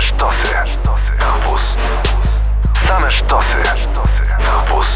[0.00, 1.10] Same sztosy.
[1.18, 1.60] Campus.
[2.74, 3.62] Same sztosy.
[4.38, 4.86] Campus.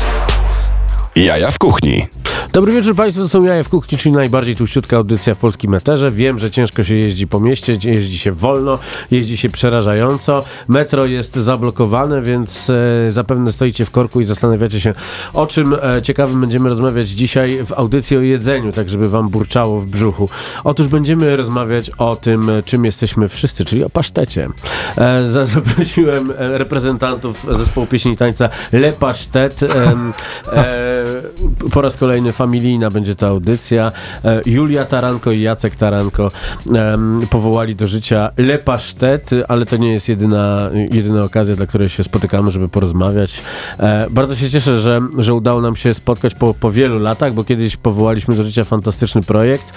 [1.14, 2.13] Jaja w kuchni.
[2.54, 6.10] Dobry wieczór Państwu, to są Jaja w Kuchni, czyli najbardziej tuściutka audycja w polskim meterze.
[6.10, 8.78] Wiem, że ciężko się jeździ po mieście, jeździ się wolno,
[9.10, 10.44] jeździ się przerażająco.
[10.68, 14.94] Metro jest zablokowane, więc e, zapewne stoicie w korku i zastanawiacie się,
[15.32, 19.80] o czym e, ciekawym będziemy rozmawiać dzisiaj w audycji o jedzeniu, tak żeby Wam burczało
[19.80, 20.28] w brzuchu.
[20.64, 24.48] Otóż będziemy rozmawiać o tym, e, czym jesteśmy wszyscy, czyli o pasztecie.
[24.96, 29.62] E, za- zaprosiłem e, reprezentantów zespołu pieśni i tańca Le Pasztet.
[29.62, 29.94] e,
[31.72, 33.92] po raz kolejny familijna będzie ta audycja.
[34.24, 36.30] E, Julia Taranko i Jacek Taranko
[37.30, 42.04] powołali do życia Le Pasztet, ale to nie jest jedyna, jedyna okazja, dla której się
[42.04, 43.42] spotykamy, żeby porozmawiać.
[43.78, 47.44] E, bardzo się cieszę, że, że udało nam się spotkać po, po wielu latach, bo
[47.44, 49.72] kiedyś powołaliśmy do życia fantastyczny projekt,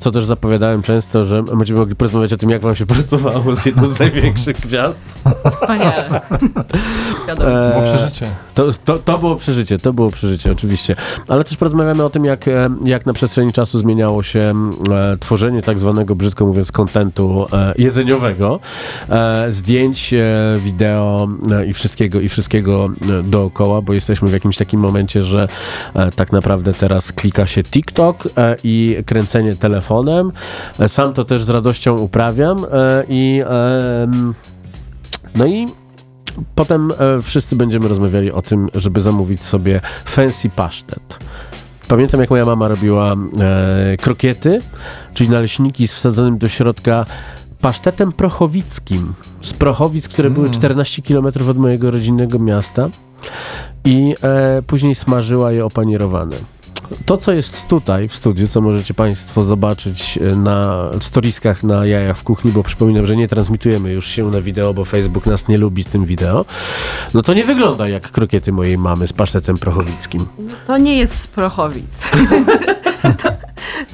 [0.00, 3.66] co też zapowiadałem często, że będziemy mogli porozmawiać o tym, jak wam się pracowało z
[3.66, 5.04] jedną z największych gwiazd.
[5.52, 6.20] Wspaniale.
[7.28, 7.50] Wiadomo.
[7.50, 8.28] E, Było przeżycie.
[8.54, 10.96] To, to, to było przeżycie, to było przeżycie, oczywiście.
[11.28, 14.54] Ale też porozmawiamy o tym, jak, e, jak na przestrzeni czasu zmieniało się
[14.90, 18.60] e, tworzenie tak zwanego, brzydko mówiąc, kontentu e, jedzeniowego,
[19.08, 20.24] e, zdjęć, e,
[20.58, 22.88] wideo e, i wszystkiego, i wszystkiego
[23.24, 25.48] dookoła, bo jesteśmy w jakimś takim momencie, że
[26.16, 28.28] tak naprawdę teraz klika się TikTok
[28.64, 30.32] i kręcenie telefonem.
[30.86, 32.66] Sam to też z radością uprawiam
[33.08, 33.42] i
[35.34, 35.68] no i
[36.54, 41.18] Potem e, wszyscy będziemy rozmawiali o tym, żeby zamówić sobie fancy pasztet.
[41.88, 44.60] Pamiętam, jak moja mama robiła e, krokiety,
[45.14, 47.06] czyli naleśniki z wsadzonym do środka
[47.60, 49.14] pasztetem prochowickim.
[49.40, 52.88] Z Prochowic, które były 14 km od mojego rodzinnego miasta.
[53.84, 56.36] I e, później smażyła je opanierowane.
[57.06, 62.18] To, co jest tutaj w studiu, co możecie Państwo zobaczyć e, na storiskach na jajach
[62.18, 65.58] w kuchni, bo przypominam, że nie transmitujemy już się na wideo, bo Facebook nas nie
[65.58, 66.44] lubi z tym wideo,
[67.14, 70.26] no to nie wygląda jak krokiety mojej mamy z pasztetem prochowickim.
[70.66, 71.90] To nie jest z Prochowic.
[73.22, 73.28] to,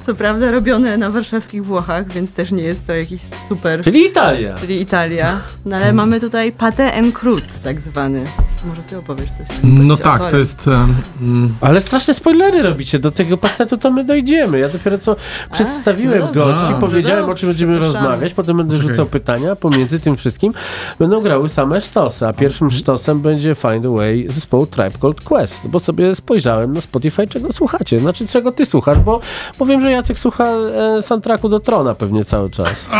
[0.02, 3.80] co prawda robione na warszawskich Włochach, więc też nie jest to jakiś super...
[3.80, 4.54] Czyli Italia.
[4.54, 5.40] Czyli Italia.
[5.64, 8.24] No ale mamy tutaj pâté en croûte tak zwany.
[8.64, 9.46] Może ty opowiesz coś?
[9.62, 10.40] No tak, to autorem.
[10.40, 10.68] jest...
[10.68, 12.98] em, mm, Ale straszne spoilery robicie.
[12.98, 14.58] Do tego pasztetu to my dojdziemy.
[14.58, 15.16] Ja dopiero co
[15.52, 16.44] przedstawiłem no dobra.
[16.44, 16.80] gości, A.
[16.80, 17.98] powiedziałem o czym będziemy Zapraszamy.
[18.08, 18.88] rozmawiać, potem będę Okej.
[18.88, 19.56] rzucał pytania.
[19.56, 20.52] Pomiędzy tym wszystkim
[20.98, 25.68] będą grały same sztosy, a pierwszym sztosem będzie Find a Way zespołu Tribe Called Quest,
[25.68, 28.00] bo sobie spojrzałem na Spotify, czego słuchacie.
[28.00, 29.20] Znaczy, czego ty słuchasz, bo,
[29.58, 32.86] bo wiem, że Jacek słucha e, soundtracku do Trona pewnie cały czas.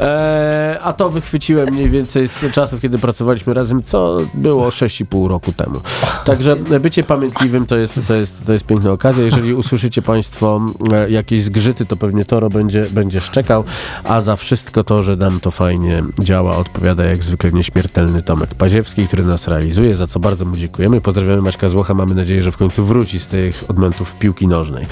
[0.00, 5.52] E, a to wychwyciłem mniej więcej z czasów, kiedy pracowaliśmy razem, co było 6,5 roku
[5.52, 5.80] temu.
[6.24, 9.24] Także bycie pamiętliwym to jest, to jest, to jest piękna okazja.
[9.24, 10.60] Jeżeli usłyszycie Państwo
[10.92, 13.64] e, jakieś zgrzyty, to pewnie Toro będzie, będzie szczekał,
[14.04, 19.06] a za wszystko to, że nam to fajnie działa, odpowiada jak zwykle nieśmiertelny Tomek Paziewski,
[19.06, 21.00] który nas realizuje, za co bardzo mu dziękujemy.
[21.00, 24.86] Pozdrawiamy Maćka Złocha, mamy nadzieję, że w końcu wróci z tych odmętów piłki nożnej.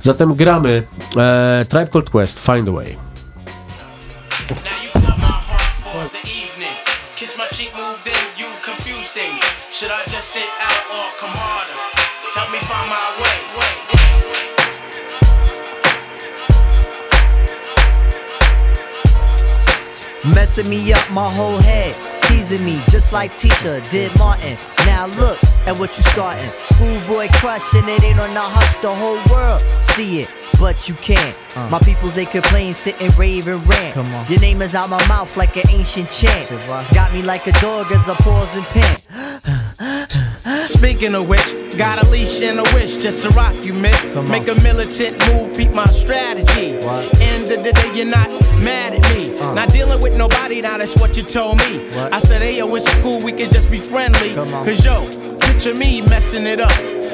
[0.00, 0.82] Zatem gramy
[1.16, 2.96] e, Tribe Called Quest, Find a way.
[20.34, 21.94] Messing me up my whole head,
[22.44, 24.56] teasing me just like Tita did Martin.
[24.86, 26.48] Now look at what you starting.
[26.48, 31.38] Schoolboy crushing it ain't on the hush, the whole world see it, but you can't.
[31.56, 31.68] Uh.
[31.70, 34.28] My peoples they complain, sit and rave and rant.
[34.28, 36.50] Your name is out my mouth like an ancient chant.
[36.92, 39.02] Got me like a dog as I pause and pant.
[40.66, 44.02] Speaking of which, got a leash and a wish just to rock you, miss.
[44.28, 46.78] Make a militant move, peep my strategy.
[47.20, 48.33] End of the day, you're not
[48.64, 49.36] mad at me.
[49.36, 49.54] Uh.
[49.54, 51.88] Not dealing with nobody, now that's what you told me.
[51.96, 54.34] I said, hey, yo, it's cool, we can just be friendly.
[54.34, 55.08] Cause yo,
[55.40, 56.72] picture me messing it up.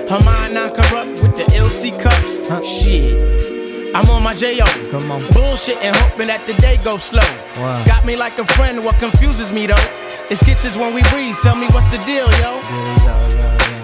[0.09, 2.49] Her mind not corrupt with the LC cups.
[2.49, 2.63] Huh.
[2.63, 3.95] Shit.
[3.95, 4.65] I'm on my J.O.
[4.93, 5.29] Come on.
[5.31, 7.27] Bullshit and hoping that the day goes slow.
[7.57, 7.85] Wow.
[7.85, 9.87] Got me like a friend, what confuses me though?
[10.31, 12.63] It's kisses when we breathe, tell me what's the deal, yo?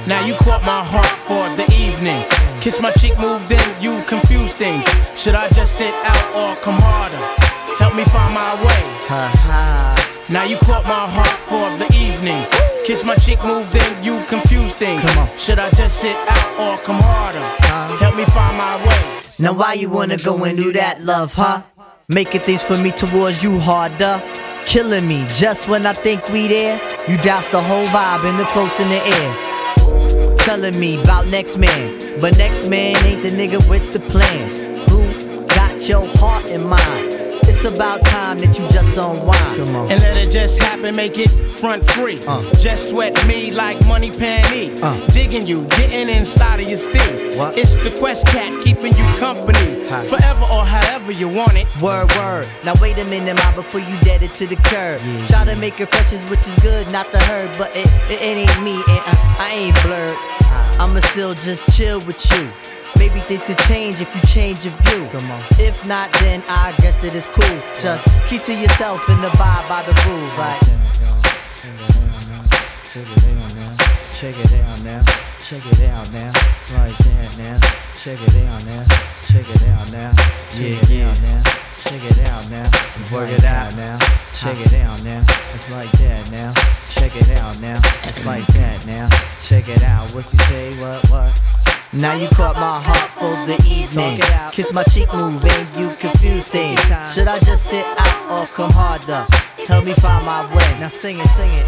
[0.06, 2.22] Now you caught my heart for the evening.
[2.60, 4.84] Kiss my cheek, moved in, you confuse things.
[5.18, 7.45] Should I just sit out or come harder?
[7.86, 8.82] Help me find my way.
[9.06, 10.24] Ha ha.
[10.32, 12.44] Now you caught my heart for the evening.
[12.84, 15.00] Kiss my cheek, move, then you confuse things.
[15.02, 15.28] Come on.
[15.36, 17.38] Should I just sit out or come harder?
[18.02, 19.22] Help me find my way.
[19.38, 21.62] Now why you wanna go and do that, love, huh?
[22.08, 24.20] Making things for me towards you harder.
[24.66, 26.80] Killing me just when I think we there.
[27.06, 30.36] You douse the whole vibe and the floats in the air.
[30.38, 34.58] Telling me about next man, but next man ain't the nigga with the plans.
[34.90, 37.15] Who got your heart in mind?
[37.66, 39.68] About time that you just unwind.
[39.90, 42.20] And let it just happen, make it front free.
[42.26, 42.50] Uh.
[42.54, 44.80] Just sweat me like money panty.
[44.80, 45.04] Uh.
[45.08, 47.38] Digging you, getting inside of your steel.
[47.38, 47.58] What?
[47.58, 49.88] It's the Quest Cat keeping you company.
[49.88, 50.04] Hi.
[50.06, 51.66] Forever or however you want it.
[51.82, 52.48] Word, word.
[52.64, 55.00] Now wait a minute, ma, before you dead it to the curb.
[55.28, 58.22] Try to make your precious, which is good, not the herd, but it, it, it
[58.22, 60.16] ain't me, and I, I ain't blurred.
[60.78, 62.75] I'ma still just chill with you.
[62.98, 65.06] Maybe things could change if you change your view.
[65.12, 65.44] Come on.
[65.58, 67.58] If not, then I guess it is cool.
[67.80, 70.36] Just keep to yourself and abide by the rules.
[70.36, 70.60] Like,
[74.16, 75.02] check it out now,
[75.40, 76.32] check it out now,
[76.74, 77.58] right there now,
[77.94, 78.82] check it out now,
[79.28, 80.10] check it out now,
[80.56, 81.40] yeah, yeah, now,
[81.76, 82.64] check it out now,
[83.12, 83.98] work it out now,
[84.32, 85.20] check it out now,
[85.54, 86.50] it's like that now,
[86.88, 87.76] check it out now,
[88.08, 89.06] it's like that now,
[89.44, 91.75] check it out, what you say, what, what?
[92.00, 94.20] Now you caught my heart for the evening.
[94.52, 96.78] Kiss my cheek move and you confuse things.
[97.14, 99.24] Should I just sit out or come harder?
[99.64, 100.68] Tell me find my way.
[100.78, 101.64] Now sing it, sing it.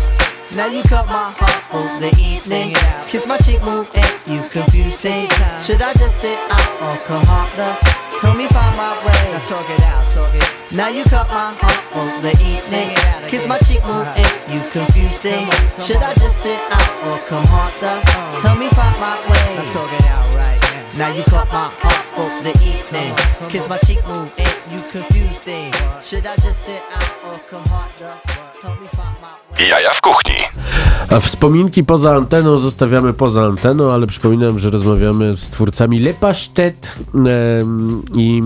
[0.55, 2.77] Now you caught my heart for the evening.
[3.09, 5.33] Kiss my cheek move and you confuse things.
[5.65, 7.73] Should I just sit out or come harder?
[8.21, 9.33] Tell me find my way.
[9.33, 10.77] Now talk it out, talk it.
[10.77, 12.93] Now you caught my heart for the evening.
[13.33, 15.49] Kiss my cheek move and you confuse things.
[15.87, 18.01] Should I just sit out or come harder?
[18.41, 19.57] Tell me find my way.
[19.57, 20.68] Now talk it out right
[20.99, 21.17] now.
[21.17, 23.13] you caught my heart for the evening.
[23.51, 25.75] Kiss my cheek move and you confuse things.
[26.09, 28.13] Should I just sit out or come harder?
[28.61, 29.39] Tell me find my.
[29.69, 30.37] Jaja w kuchni.
[31.11, 36.93] A wspominki poza anteną zostawiamy poza anteną, ale przypominam, że rozmawiamy z twórcami Le Pasztet
[38.17, 38.43] i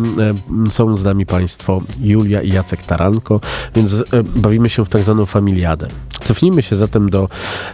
[0.70, 3.40] są z nami Państwo Julia i Jacek Taranko,
[3.76, 5.88] więc e, bawimy się w tak zwaną familiadę.
[6.24, 7.28] Cofnijmy się zatem do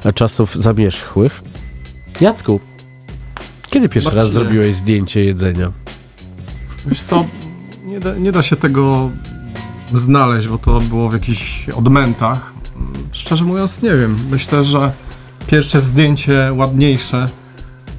[0.04, 1.42] e, czasów zamierzchłych.
[2.20, 2.60] Jacku,
[3.70, 4.34] kiedy pierwszy raz Marcinie.
[4.34, 5.72] zrobiłeś zdjęcie jedzenia?
[6.86, 7.24] Wiesz co,
[7.84, 9.10] nie da, nie da się tego
[9.94, 12.52] znaleźć, bo to było w jakichś odmętach.
[13.12, 14.18] Szczerze mówiąc, nie wiem.
[14.30, 14.92] Myślę, że
[15.46, 17.28] pierwsze zdjęcie ładniejsze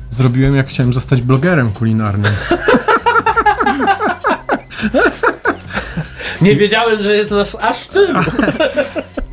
[0.09, 2.31] zrobiłem, jak chciałem zostać blogerem kulinarnym.
[6.41, 8.19] Nie wiedziałem, że jest nas aż tylu.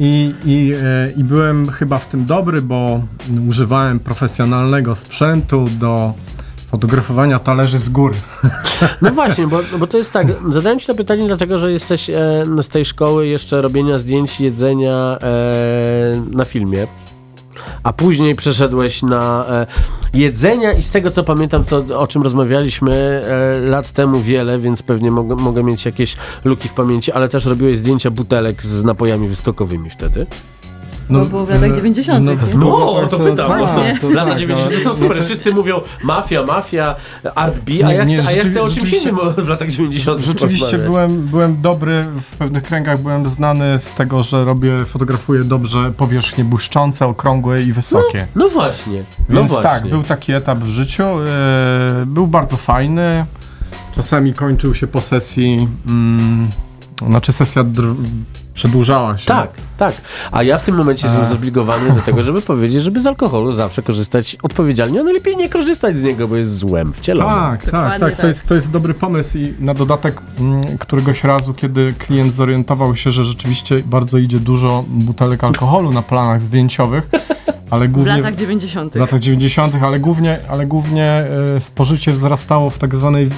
[0.01, 3.01] I, i, e, I byłem chyba w tym dobry, bo
[3.49, 6.15] używałem profesjonalnego sprzętu do
[6.71, 8.15] fotografowania talerzy z góry.
[9.03, 12.45] No właśnie, bo, bo to jest tak, zadałem ci to pytanie dlatego, że jesteś e,
[12.63, 16.87] z tej szkoły jeszcze robienia zdjęć jedzenia e, na filmie,
[17.83, 19.67] a później przeszedłeś na e,
[20.17, 24.83] jedzenia i z tego co pamiętam, co, o czym rozmawialiśmy e, lat temu wiele, więc
[24.83, 29.29] pewnie mogę, mogę mieć jakieś luki w pamięci, ale też robiłeś zdjęcia butelek z napojami
[29.29, 30.27] wyskokowymi wtedy.
[31.11, 32.55] Bo było w latach 90., nie?
[32.55, 33.47] No, to pytam.
[33.47, 33.99] Właśnie.
[34.01, 34.95] to Lata tak, 90 no.
[34.95, 35.25] są super.
[35.25, 36.95] Wszyscy mówią mafia, mafia,
[37.35, 40.21] art B, a ja nie, chcę, a ja chcę o czymś innym w latach 90
[40.21, 45.93] Rzeczywiście byłem, byłem dobry, w pewnych kręgach byłem znany z tego, że robię, fotografuję dobrze
[45.97, 48.27] powierzchnie błyszczące, okrągłe i wysokie.
[48.35, 49.05] No właśnie.
[49.29, 49.71] No Więc właśnie.
[49.71, 51.03] tak, był taki etap w życiu.
[51.03, 53.27] e, był bardzo fajny.
[53.95, 55.69] Czasami kończył się po sesji.
[55.87, 56.49] Mm,
[57.09, 57.97] znaczy sesja dr-
[58.55, 59.27] przedłużała się.
[59.27, 59.95] Tak, tak.
[60.33, 61.27] A ja w tym momencie jestem A.
[61.27, 65.99] zobligowany do tego, żeby powiedzieć, żeby z alkoholu zawsze korzystać odpowiedzialnie, a najlepiej nie korzystać
[65.99, 67.35] z niego, bo jest złem wcielonym.
[67.35, 68.11] Tak, tak, tak.
[68.11, 68.27] To, tak.
[68.27, 73.11] jest, to jest dobry pomysł i na dodatek mm, któregoś razu, kiedy klient zorientował się,
[73.11, 77.11] że rzeczywiście bardzo idzie dużo butelek alkoholu na planach zdjęciowych,
[77.71, 78.93] ale W głównie latach 90.
[78.93, 81.25] w latach 90., ale głównie, ale głównie
[81.57, 83.31] e, spożycie wzrastało w tak zwanej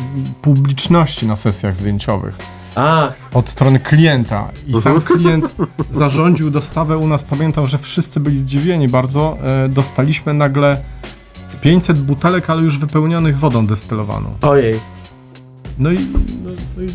[0.43, 2.58] publiczności na sesjach zdjęciowych.
[2.79, 5.55] Ach, od strony klienta i sam klient
[5.91, 7.25] zarządził dostawę u nas.
[7.25, 9.39] Pamiętam, że wszyscy byli zdziwieni bardzo.
[9.43, 10.83] E, dostaliśmy nagle
[11.47, 14.31] z 500 butelek, ale już wypełnionych wodą destylowaną.
[14.43, 14.81] ojej.
[15.79, 15.99] No i,
[16.45, 16.89] no, no i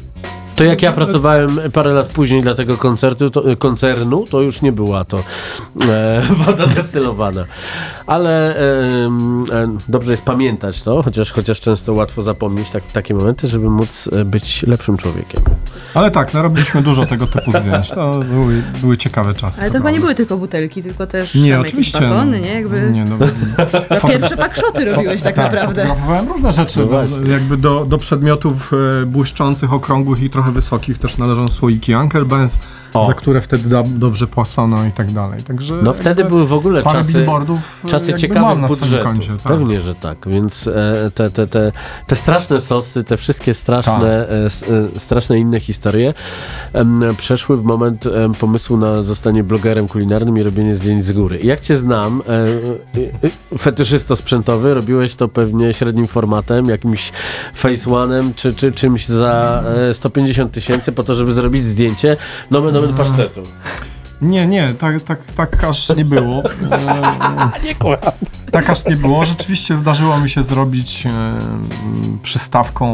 [0.56, 4.72] To jak ja pracowałem parę lat później dla tego koncertu, to, koncernu, to już nie
[4.72, 5.24] była to
[5.90, 7.46] e, woda destylowana.
[8.08, 8.62] Ale e,
[9.52, 14.10] e, dobrze jest pamiętać to, chociaż, chociaż często łatwo zapomnieć tak, takie momenty, żeby móc
[14.14, 15.42] e, być lepszym człowiekiem.
[15.94, 17.90] Ale tak, narobiliśmy dużo tego typu zdjęć.
[17.90, 19.62] To były, były ciekawe czasy.
[19.62, 21.98] Ale to chyba nie były tylko butelki, tylko też Nie, oczywiście.
[21.98, 22.54] jakieś batony, nie?
[22.54, 23.18] Jakby Nie, no,
[24.04, 25.82] no, pierwsze pakszoty robiłeś tak, naprawdę.
[25.82, 26.80] Fotografowałem różne rzeczy.
[26.80, 27.32] No No właśnie.
[27.32, 32.60] jakby do, do przedmiotów e, błyszczących, okrągłych i trochę wysokich też należą słoiki Uncle Benz,
[32.94, 33.08] O.
[33.08, 35.44] za które wtedy da, dobrze płacono i tak dalej.
[35.44, 37.14] Także No wtedy jakby były w ogóle parę czasy...
[37.14, 39.06] billboardów e, Czasy jakby ciekawych mam na swoim budżetów.
[39.06, 39.28] koncie.
[39.28, 39.40] Tak.
[39.44, 40.18] Pewnie, że tak.
[40.28, 41.72] Więc e, te, te, te,
[42.08, 44.30] te straszne sosy, te wszystkie straszne, Tak.
[44.32, 44.64] e, s,
[44.96, 46.14] e, straszne inne historie
[46.74, 51.40] em, przeszły w moment em, pomysłu na zostanie blogerem kulinarnym i robienie zdjęć z góry.
[51.44, 57.12] Jak cię znam, e, e, e, fetyszysto sprzętowy, robiłeś to pewnie średnim formatem, jakimś
[57.56, 62.18] face one'em czy, czy czymś za e, 150 50 tysięcy po to, żeby zrobić zdjęcie
[62.52, 63.44] nomen omen pasztetu.
[64.22, 66.44] Nie, nie, tak, tak, tak aż nie było.
[67.66, 67.98] Nie kłam.
[68.52, 69.26] Tak aż nie było.
[69.26, 71.12] Rzeczywiście zdarzyło mi się zrobić e,
[72.24, 72.94] przystawką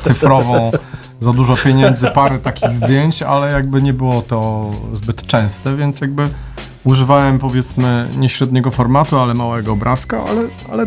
[0.00, 0.70] cyfrową
[1.20, 6.28] za dużo pieniędzy parę takich zdjęć, ale jakby nie było to zbyt częste, więc jakby
[6.86, 10.86] używałem powiedzmy nie średniego formatu, ale małego obrazka, ale, ale,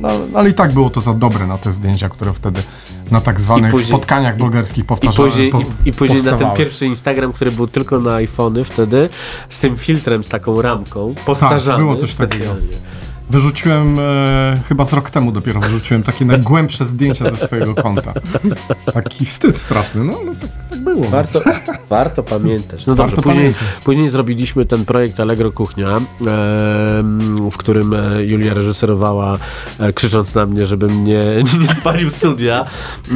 [0.00, 2.62] no, ale i tak było to za dobre na te zdjęcia, które wtedy
[3.10, 5.30] na tak zwanych później- spotkaniach blogerskich I powtarzałem.
[5.32, 9.08] później, po- i, I później na ten pierwszy Instagram, który był tylko na iPhony wtedy,
[9.48, 12.44] z tym filtrem, z taką ramką, postarzanym Tak, było coś takiego.
[13.30, 18.12] Wyrzuciłem, e, chyba z rok temu dopiero wyrzuciłem takie najgłębsze zdjęcia ze swojego konta.
[18.92, 21.04] Taki wstyd straszny, no ale tak, tak było.
[21.04, 21.40] Warto,
[21.90, 22.86] warto pamiętać.
[22.86, 23.54] No Warto dobrze, później,
[23.84, 29.38] później zrobiliśmy ten projekt Allegro Kuchnia, em, w którym e, Julia reżyserowała,
[29.78, 31.24] e, krzycząc na mnie, żebym nie,
[31.60, 32.64] nie spalił studia.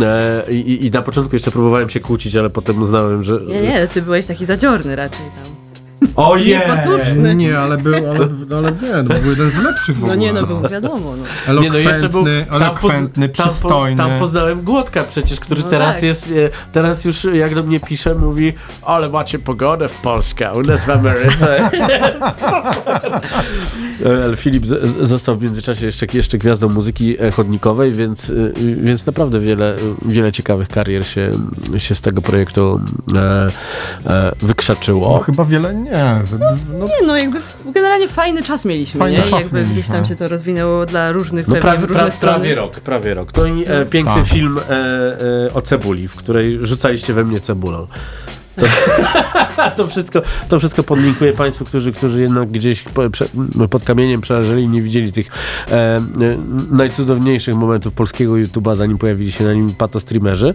[0.02, 3.40] E, I, I na początku jeszcze próbowałem się kłócić, ale potem uznałem, że...
[3.46, 5.67] Nie, nie, ty byłeś taki zadziorny raczej tam.
[6.16, 6.58] Ojej!
[6.58, 7.34] Nieposłuszny.
[7.34, 8.28] Nie, ale był, ale,
[8.58, 10.16] ale nie, no, był jeden z lepszych w No ogóle.
[10.18, 11.24] nie, no był wiadomo, no.
[11.46, 13.96] Elokwentny, Nie no, jeszcze był elokwentny, tam, przystojny.
[13.96, 16.02] tam poznałem Głodka przecież, który No teraz tak.
[16.04, 18.52] jest, e, teraz już jak do mnie pisze, mówi
[18.82, 21.70] ale macie pogodę w Polsce, u nas w Ameryce.
[22.34, 23.20] Super.
[24.06, 28.30] E, Ale Filip z, z- został w międzyczasie jeszcze, jeszcze gwiazdą muzyki e, chodnikowej, więc,
[28.30, 28.34] e,
[28.82, 29.74] więc naprawdę wiele,
[30.04, 31.30] wiele ciekawych karier się,
[31.78, 32.80] się z tego projektu
[33.14, 35.18] e, e, No wykrzaczyło.
[35.18, 35.87] chyba wiele nie.
[36.78, 39.24] No, Nie, no jakby w- generalnie fajny czas mieliśmy, Fajny nie?
[39.24, 39.94] czas jakby gdzieś mieliśmy.
[39.94, 42.38] tam się to rozwinęło dla różnych No pewnie prawie, w różne pra, strony.
[42.38, 43.28] prawie rok, prawie rok.
[43.36, 44.26] No i e, piękny Tak.
[44.26, 44.72] film e,
[45.46, 47.86] e, o cebuli, w której rzucaliście we mnie cebulą.
[48.58, 48.66] To,
[49.76, 53.28] to, wszystko, to wszystko podlinkuję Państwu, którzy, którzy jednak gdzieś prze,
[53.70, 55.26] pod kamieniem przeleżeli i nie widzieli tych
[55.70, 56.00] e,
[56.70, 60.54] najcudowniejszych momentów polskiego YouTube'a, zanim pojawili się na nim patostreamerzy.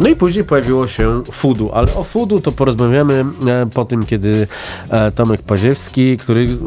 [0.00, 4.46] No i później pojawiło się Fudu, ale o Fudu to porozmawiamy e, po tym, kiedy
[4.90, 6.58] e, Tomek Paziewski, który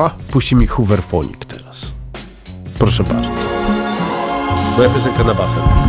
[0.00, 1.92] a, puści mi Hooverfonik teraz.
[2.78, 3.30] Proszę bardzo.
[4.76, 5.85] Moja piosenka na basen.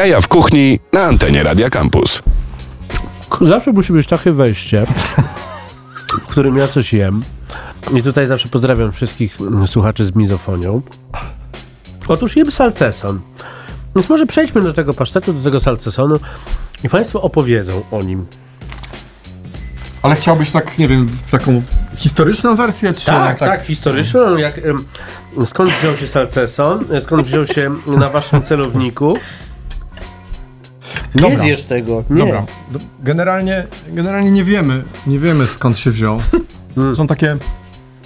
[0.00, 2.22] Jaja w kuchni na antenie Radia Campus.
[3.40, 4.86] Zawsze musi być takie wejście,
[6.22, 7.22] w którym ja coś jem.
[7.94, 10.82] I tutaj zawsze pozdrawiam wszystkich słuchaczy z mizofonią.
[12.08, 13.20] Otóż jem salceson.
[13.96, 16.20] Więc może przejdźmy do tego pasztetu, do tego salcesonu
[16.84, 18.26] i Państwo opowiedzą o nim.
[20.02, 21.62] Ale chciałbyś tak, nie wiem, taką
[21.96, 24.36] historyczną wersję, czy Tak, tak, historyczną.
[24.36, 24.60] Jak,
[25.46, 26.84] skąd wziął się salceson?
[27.00, 29.16] Skąd wziął się na Waszym celowniku?
[31.14, 31.36] Nie Dobra.
[31.38, 32.04] zjesz tego.
[32.10, 32.18] Nie.
[32.18, 32.46] Dobra.
[32.70, 36.20] Do- Generalnie, generalnie nie wiemy, nie wiemy skąd się wziął.
[36.76, 36.96] Mm.
[36.96, 37.36] Są takie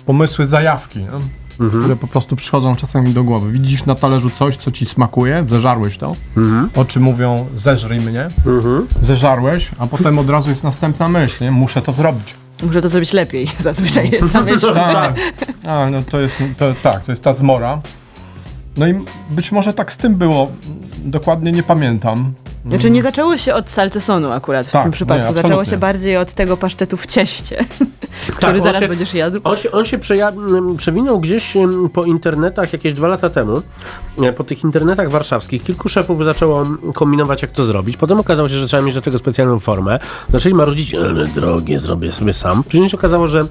[0.06, 1.20] pomysły, zajawki, no,
[1.60, 1.82] Mhm.
[1.82, 3.52] które po prostu przychodzą czasami do głowy.
[3.52, 6.16] Widzisz na talerzu coś, co ci smakuje, zeżarłeś to.
[6.36, 6.70] Mhm.
[6.76, 8.28] Oczy mówią, zeżryj mnie.
[8.46, 8.86] Mhm.
[9.00, 11.50] Zeżarłeś, a potem od razu jest następna myśl, nie?
[11.50, 12.34] Muszę to zrobić.
[12.62, 13.48] Muszę to zrobić lepiej.
[13.60, 14.74] Zazwyczaj jest ta myśl.
[14.74, 15.14] Tak,
[15.66, 17.80] a, no to jest, to, tak, to jest ta zmora.
[18.76, 18.94] No i
[19.30, 20.50] być może tak z tym było,
[21.04, 22.32] dokładnie nie pamiętam.
[22.68, 25.22] Znaczy nie zaczęło się od salcesonu akurat w Tak, tym nie, przypadku.
[25.22, 25.70] zaczęło absolutnie.
[25.70, 27.64] się bardziej od tego pasztetu w cieście,
[28.36, 29.40] który on zaraz się- będziesz jadł.
[29.44, 33.62] On się, on się przeja- m, przewinął gdzieś em, po internetach jakieś dwa lata temu.
[34.22, 37.96] E, Po tych internetach warszawskich kilku szefów zaczęło m, kombinować, jak to zrobić.
[37.96, 39.98] Potem okazało się, że trzeba mieć do tego specjalną formę.
[40.32, 42.64] Zaczęli marudzić, ale drogie, zrobię sobie sam.
[42.64, 43.46] Później się okazało, że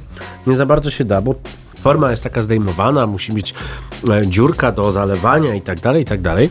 [0.47, 1.35] nie za bardzo się da, bo
[1.79, 3.53] forma jest taka zdejmowana, musi być
[4.09, 6.49] e, dziurka do zalewania i tak dalej, i tak dalej.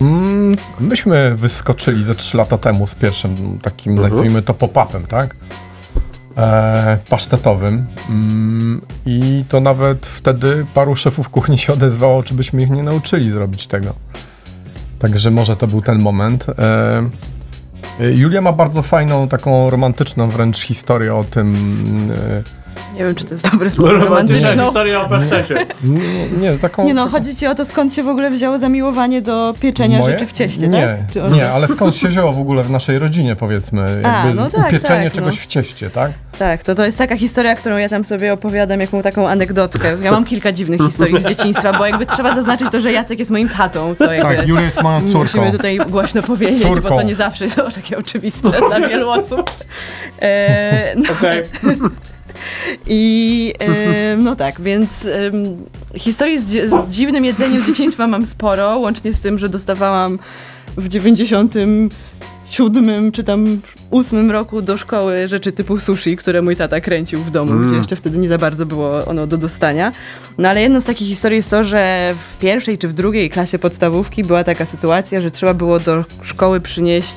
[0.00, 5.36] Mm, myśmy wyskoczyli ze 3 lata temu z pierwszym takim, nazwijmy to pop-upem, tak?
[6.36, 7.86] E, pasztetowym.
[8.10, 13.30] Mm, I to nawet wtedy paru szefów kuchni się odezwało, czy byśmy ich nie nauczyli
[13.30, 13.94] zrobić tego.
[14.98, 16.46] Także może to był ten moment.
[16.58, 17.02] E,
[18.14, 21.56] Julia ma bardzo fajną, taką romantyczną wręcz historię o tym.
[22.16, 22.59] e,
[22.94, 24.64] Nie wiem, czy to jest dobre słowo romantyczną.
[24.64, 25.66] historia o pasztecie.
[25.84, 26.84] Nie, nie taką.
[26.84, 30.12] Nie no, chodzi ci o to, skąd się w ogóle wzięło zamiłowanie do pieczenia Moje?
[30.12, 31.32] rzeczy w cieście, nie, tak?
[31.32, 34.68] Nie, ale skąd się wzięło w ogóle w naszej rodzinie, powiedzmy, A, jakby no tak,
[34.68, 35.42] upieczenie tak, czegoś no.
[35.42, 36.10] w cieście, tak?
[36.38, 39.96] Tak, to, to jest taka historia, którą ja tam sobie opowiadam, jaką taką anegdotkę.
[40.02, 43.30] Ja mam kilka dziwnych historii z dzieciństwa, bo jakby trzeba zaznaczyć to, że Jacek jest
[43.30, 44.36] moim tatą, co jakby...
[44.36, 45.38] Tak, Julia jest moją córką.
[45.38, 46.88] Musimy tutaj głośno powiedzieć, Córką.
[46.88, 49.50] bo to nie zawsze jest takie oczywiste dla wielu osób.
[50.22, 51.42] E, no, Okej.
[52.86, 55.56] I e, no tak, więc em,
[55.94, 60.18] historii z, z dziwnym jedzeniem z dzieciństwa mam sporo, łącznie z tym, że dostawałam
[60.76, 67.22] w 97 czy tam 8 roku do szkoły rzeczy typu sushi, które mój tata kręcił
[67.22, 69.92] w domu, gdzie jeszcze wtedy nie za bardzo było ono do dostania.
[70.38, 73.58] No ale jedną z takich historii jest to, że w pierwszej czy w drugiej klasie
[73.58, 77.14] podstawówki była taka sytuacja, że trzeba było do szkoły przynieść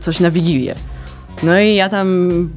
[0.00, 0.74] coś na Wigilię.
[1.42, 2.48] No i ja tam,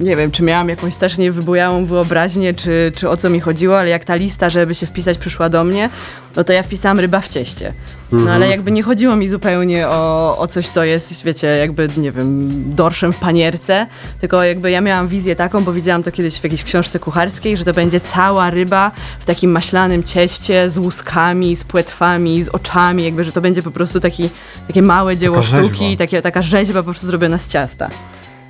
[0.00, 3.88] nie wiem, czy miałam jakąś strasznie wybujałą wyobraźnię, czy, czy o co mi chodziło, ale
[3.88, 5.90] jak ta lista, żeby się wpisać, przyszła do mnie,
[6.36, 7.72] no to ja wpisałam ryba w cieście.
[8.12, 12.12] No ale jakby nie chodziło mi zupełnie o, o coś, co jest, wiecie, jakby, nie
[12.12, 13.86] wiem, dorszem w panierce,
[14.20, 17.64] tylko jakby ja miałam wizję taką, bo widziałam to kiedyś w jakiejś książce kucharskiej, że
[17.64, 23.24] to będzie cała ryba w takim maślanym cieście z łuskami, z płetwami, z oczami, jakby,
[23.24, 24.30] że to będzie po prostu taki,
[24.66, 25.64] takie małe dzieło Taka rzeźba.
[25.68, 27.90] sztuki, takie, taka rzeźba po prostu zrobiona z ciasta.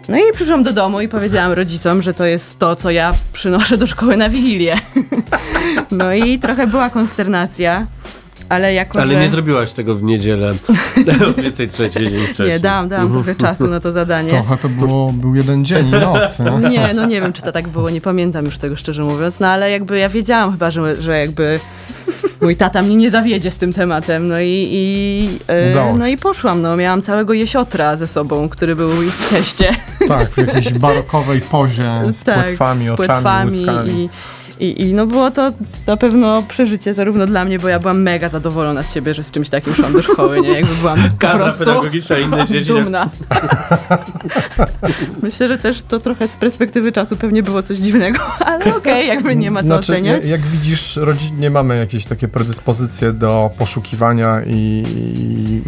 [0.08, 3.76] No i przyszłam do domu i powiedziałam rodzicom, że to jest to, co ja przynoszę
[3.76, 4.76] do szkoły na Wigilię.
[5.90, 7.86] No i trochę była konsternacja,
[8.48, 9.20] ale jako, Ale że...
[9.20, 10.54] nie zrobiłaś tego w niedzielę
[11.28, 12.48] o 23 dzień wcześniej.
[12.48, 14.30] Nie, dałam, dałam trochę czasu na to zadanie.
[14.30, 16.70] Trochę to było, był jeden dzień i noc, nie?
[16.70, 19.48] Nie, no nie wiem, czy to tak było, nie pamiętam już tego szczerze mówiąc, no
[19.48, 21.60] ale jakby ja wiedziałam chyba, że, że jakby
[22.44, 25.98] mój tata mnie nie zawiedzie z tym tematem, no i, i, się.
[25.98, 29.76] no i poszłam, no miałam całego jesiotra ze sobą, który był w cieście.
[30.08, 34.04] Tak, w jakiejś barokowej pozie z płetwami, z oczami, płetwami łyskami.
[34.04, 34.08] i,
[34.60, 35.50] i, I no było to
[35.86, 39.30] na pewno przeżycie zarówno dla mnie, bo ja byłam mega zadowolona z siebie, że z
[39.30, 40.48] czymś takim szłam do szkoły, nie?
[40.48, 43.10] Jakby byłam po Kadra prostu pedagogiczna inne dumna.
[45.22, 49.36] Myślę, że też to trochę z perspektywy czasu pewnie było coś dziwnego, ale okej, jakby
[49.36, 50.20] nie ma co Znaczy, oceniać.
[50.20, 54.84] jak, jak widzisz, rodzinnie mamy jakieś takie predyspozycje do poszukiwania i,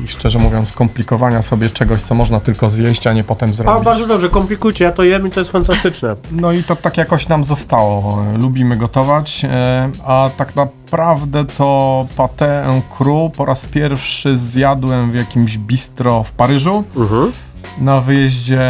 [0.04, 3.84] i szczerze mówiąc komplikowania sobie czegoś, co można tylko zjeść, a nie potem zrobić.
[3.84, 6.16] bardzo dobrze, komplikujcie, ja to jem i to jest fantastyczne.
[6.30, 8.24] No i to tak jakoś nam zostało.
[8.38, 15.14] Lubimy gotować, e, a tak naprawdę to pâté en cru po raz pierwszy zjadłem w
[15.14, 17.32] jakimś bistro w Paryżu Mhm.
[17.78, 18.60] na wyjeździe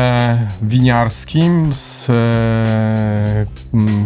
[0.62, 3.46] winiarskim z e,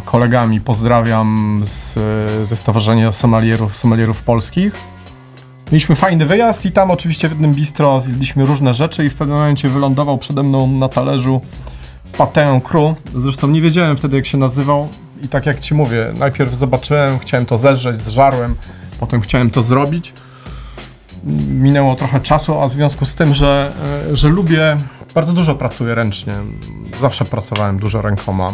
[0.04, 0.60] kolegami.
[0.60, 1.98] Pozdrawiam z,
[2.48, 4.72] ze Stowarzyszenia Sommelierów, Sommelierów Polskich.
[5.72, 9.36] Mieliśmy fajny wyjazd i tam oczywiście w jednym bistro zjedliśmy różne rzeczy i w pewnym
[9.38, 11.40] momencie wylądował przede mną na talerzu
[12.18, 12.94] pâté en cru.
[13.16, 14.88] Zresztą nie wiedziałem wtedy jak się nazywał
[15.22, 18.54] i tak jak ci mówię, najpierw zobaczyłem, chciałem to zeżreć, zżarłem,
[19.00, 20.12] potem chciałem to zrobić.
[21.48, 23.72] minęło trochę czasu, a w związku z tym, że,
[24.10, 24.76] e, że lubię,
[25.14, 26.34] bardzo dużo pracuję ręcznie.
[27.00, 28.52] Zawsze pracowałem dużo rękoma.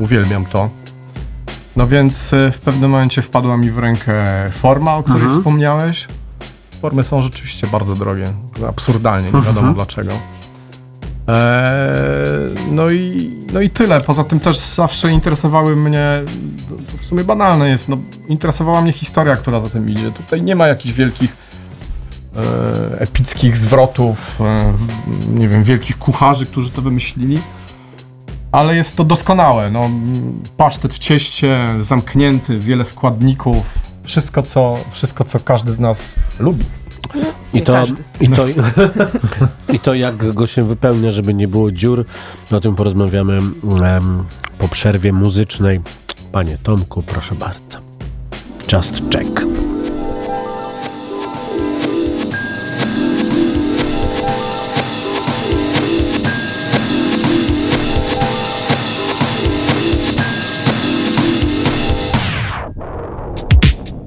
[0.00, 0.70] Uwielbiam to.
[1.76, 4.14] No więc e, w pewnym momencie wpadła mi w rękę
[4.52, 6.08] forma, o której wspomniałeś.
[6.80, 8.32] Formy są rzeczywiście bardzo drogie.
[8.68, 10.12] Absurdalnie, nie wiadomo dlaczego.
[11.28, 11.34] Eee,
[12.70, 14.00] no, i, no i tyle.
[14.00, 16.22] Poza tym też zawsze interesowały mnie,
[17.00, 20.10] w sumie banalne jest, no, interesowała mnie historia, która za tym idzie.
[20.12, 21.36] Tutaj nie ma jakichś wielkich
[22.36, 27.40] e, epickich zwrotów, e, w- nie wiem, wielkich kucharzy, którzy to wymyślili.
[28.52, 29.70] Ale jest to doskonałe.
[29.70, 29.90] No,
[30.56, 33.64] pasztet w cieście, zamknięty, wiele składników.
[34.04, 36.64] Wszystko co, wszystko, co każdy z nas lubi.
[37.54, 38.02] I to, każdy.
[38.20, 38.46] i, to,
[39.74, 42.04] I to, jak go się wypełnia, żeby nie było dziur,
[42.50, 44.24] o tym porozmawiamy em,
[44.58, 45.80] po przerwie muzycznej.
[46.32, 47.78] Panie Tomku, proszę bardzo.
[48.72, 49.40] Just check.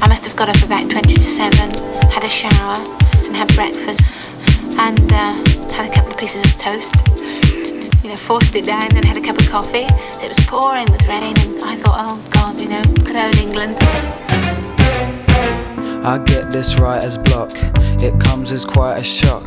[0.02, 1.52] I must have got up about 20 to 7,
[2.12, 4.02] had a shower and had breakfast
[4.78, 5.34] and uh,
[5.74, 6.94] had a couple of pieces of toast.
[8.04, 9.88] You know, forced it down and had a cup of coffee.
[10.14, 13.36] So it was pouring with rain and I thought, oh God, you know, good old
[13.38, 13.78] England.
[16.06, 17.52] I get this writer's block,
[18.02, 19.44] it comes as quite a shock.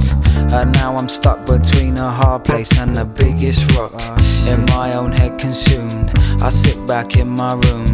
[0.53, 3.95] And now I'm stuck between a hard place and the biggest rock.
[4.47, 6.13] In my own head consumed,
[6.43, 7.87] I sit back in my room.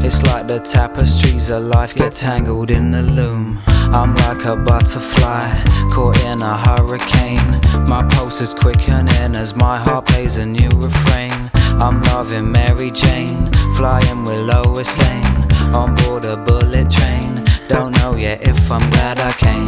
[0.00, 3.60] It's like the tapestries of life get tangled in the loom.
[3.92, 7.60] I'm like a butterfly, caught in a hurricane.
[7.88, 11.50] My pulse is quickening as my heart plays a new refrain.
[11.54, 15.52] I'm loving Mary Jane, flying with Lois Lane.
[15.74, 19.66] On board a bullet train, don't know yet if I'm glad I came.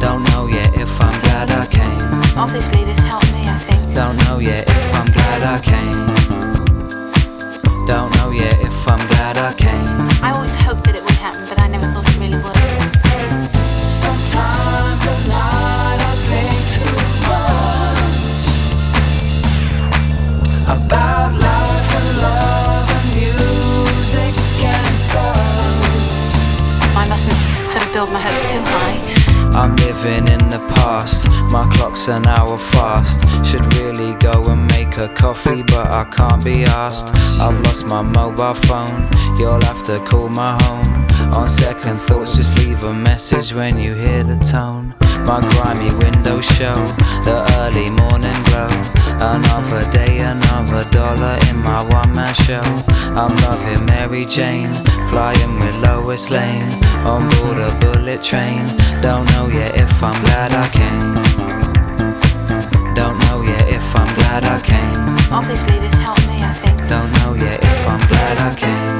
[0.00, 2.38] Don't know yet if I'm glad I came.
[2.38, 3.94] Obviously, this helped me, I think.
[3.94, 6.06] Don't know yet if I'm glad I came.
[7.86, 10.22] Don't know yet if I'm glad I came.
[10.22, 10.32] I
[29.54, 33.20] I'm living in the past, my clock's an hour fast.
[33.46, 37.08] Should really go and make a coffee, but I can't be asked.
[37.40, 41.06] I've lost my mobile phone, you'll have to call my home.
[41.34, 44.94] On second thoughts, just leave a message when you hear the tone.
[45.26, 46.74] My grimy windows show
[47.24, 48.68] the early morning glow.
[49.20, 52.62] Another day, another dollar in my one man show.
[53.20, 54.72] I'm loving Mary Jane,
[55.10, 56.68] flying with Lois Lane.
[57.06, 58.66] On board a bullet train,
[59.00, 61.14] don't know yet if I'm glad I came.
[62.94, 65.32] Don't know yet if I'm glad I came.
[65.32, 66.76] Obviously, this helped me, I think.
[66.88, 68.98] Don't know yet if I'm glad I came.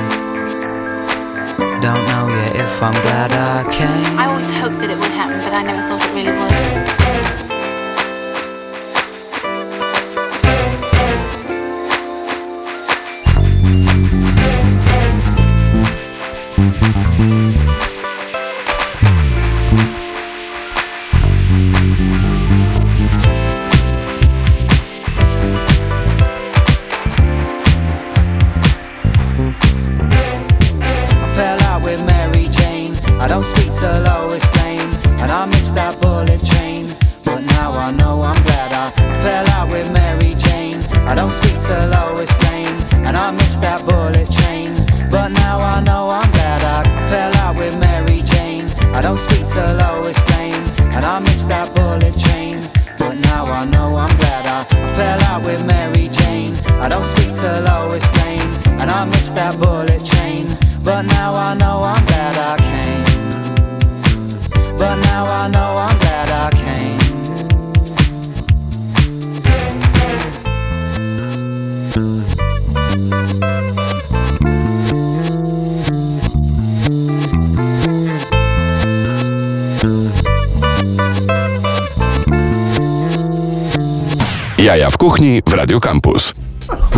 [1.82, 4.18] Don't know yet if I'm glad I came.
[4.18, 7.51] I always hoped that it would happen, but I never thought it really would.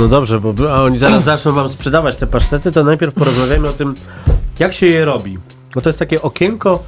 [0.04, 3.72] No dobrze, bo a oni zaraz zaczną wam sprzedawać te pasztety, to najpierw porozmawiamy o
[3.72, 3.94] tym,
[4.58, 5.38] jak się je robi.
[5.74, 6.82] Bo to jest takie okienko,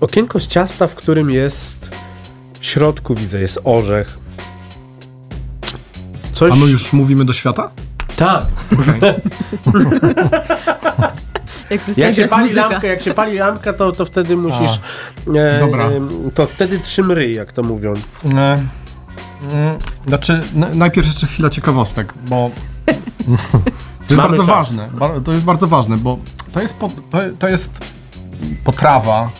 [0.00, 1.90] okienko z ciasta, w którym jest
[2.60, 4.18] w środku, widzę, jest orzech.
[6.32, 6.52] Coś...
[6.52, 7.70] A my już mówimy do świata?
[8.16, 8.44] Tak.
[11.70, 12.68] Jak, Jak się pali muzyka.
[12.68, 14.80] lampka, jak się pali lampka, to, to wtedy musisz.
[15.36, 15.84] E, dobra.
[15.84, 16.00] e,
[16.34, 17.94] To wtedy trzym ryj, jak to mówią.
[18.34, 18.62] E,
[20.06, 22.50] Znaczy, n- najpierw jeszcze chwila ciekawostek, bo
[24.08, 24.46] to jest bardzo czas.
[24.46, 24.88] ważne.
[25.24, 26.18] To jest bardzo ważne, bo
[26.52, 27.80] to jest, po, to, to jest
[28.64, 29.30] potrawa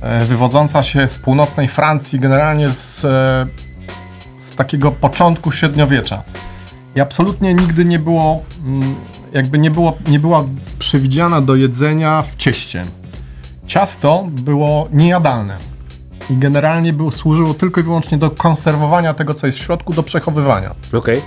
[0.00, 3.46] e, wywodząca się z północnej Francji, generalnie z, e,
[4.38, 6.22] z takiego początku średniowiecza.
[6.96, 8.94] I absolutnie nigdy nie było, mm,
[9.32, 10.44] jakby nie, było, nie była
[10.78, 12.84] przewidziana do jedzenia w cieście.
[13.66, 15.67] Ciasto było niejadalne
[16.30, 20.02] i generalnie było, służyło tylko i wyłącznie do konserwowania tego, co jest w środku, do
[20.02, 20.74] przechowywania.
[20.92, 21.22] Okej.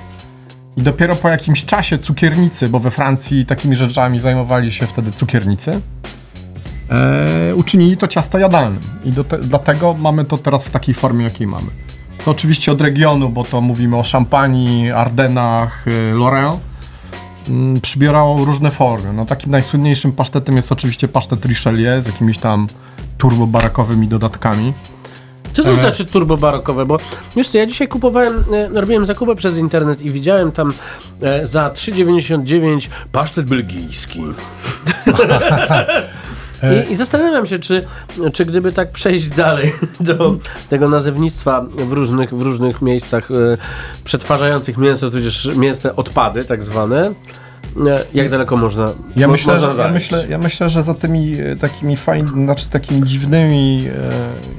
[0.78, 5.82] I dopiero po jakimś czasie cukiernicy, bo we Francji takimi rzeczami zajmowali się wtedy cukiernicy,
[6.90, 8.82] e, uczynili to ciasto jadalnym.
[9.06, 11.68] I te, dlatego mamy to teraz w takiej formie, jakiej mamy.
[12.26, 16.60] To oczywiście od regionu, bo to mówimy o Szampanii, Ardenach, y, Lorraine,
[17.82, 19.14] przybierało różne formy.
[19.14, 22.68] No, takim najsłynniejszym pasztetem jest oczywiście pasztet Richelieu z jakimiś tam
[23.18, 24.74] turbobarakowymi dodatkami.
[25.54, 25.76] Co to E.
[25.76, 26.86] znaczy turbo barokowe?
[26.86, 26.98] Bo
[27.36, 30.74] wiesz co, ja dzisiaj kupowałem, e, robiłem zakupy przez internet i widziałem tam
[31.22, 34.24] e, za 3,99 pasztet belgijski.
[36.88, 37.86] I, I zastanawiam się, czy,
[38.34, 40.38] czy gdyby tak przejść dalej do
[40.70, 43.58] tego nazewnictwa w różnych, w różnych miejscach e,
[44.04, 47.14] przetwarzających mięso, tudzież mięsne odpady tak zwane,
[47.88, 50.94] e, jak daleko można, Ja mo- myślę, można że, ja, myślę, ja myślę, że za
[50.94, 53.88] tymi e, takimi fajnymi, znaczy takimi dziwnymi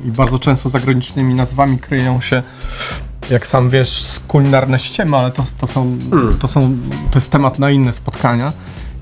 [0.04, 2.42] e, i bardzo często zagranicznymi nazwami kryją się,
[3.30, 5.98] jak sam wiesz, kulinarne ściemy, ale to, to, są,
[6.40, 6.76] to są,
[7.10, 8.52] to jest temat na inne spotkania.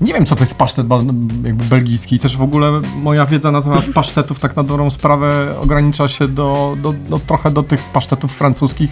[0.01, 0.87] Nie wiem, co to jest pasztet
[1.43, 2.19] jakby belgijski.
[2.19, 6.77] Też w ogóle moja wiedza na temat pasztetów tak na dobrą sprawę ogranicza się do,
[6.81, 8.91] do, do trochę do tych pasztetów francuskich,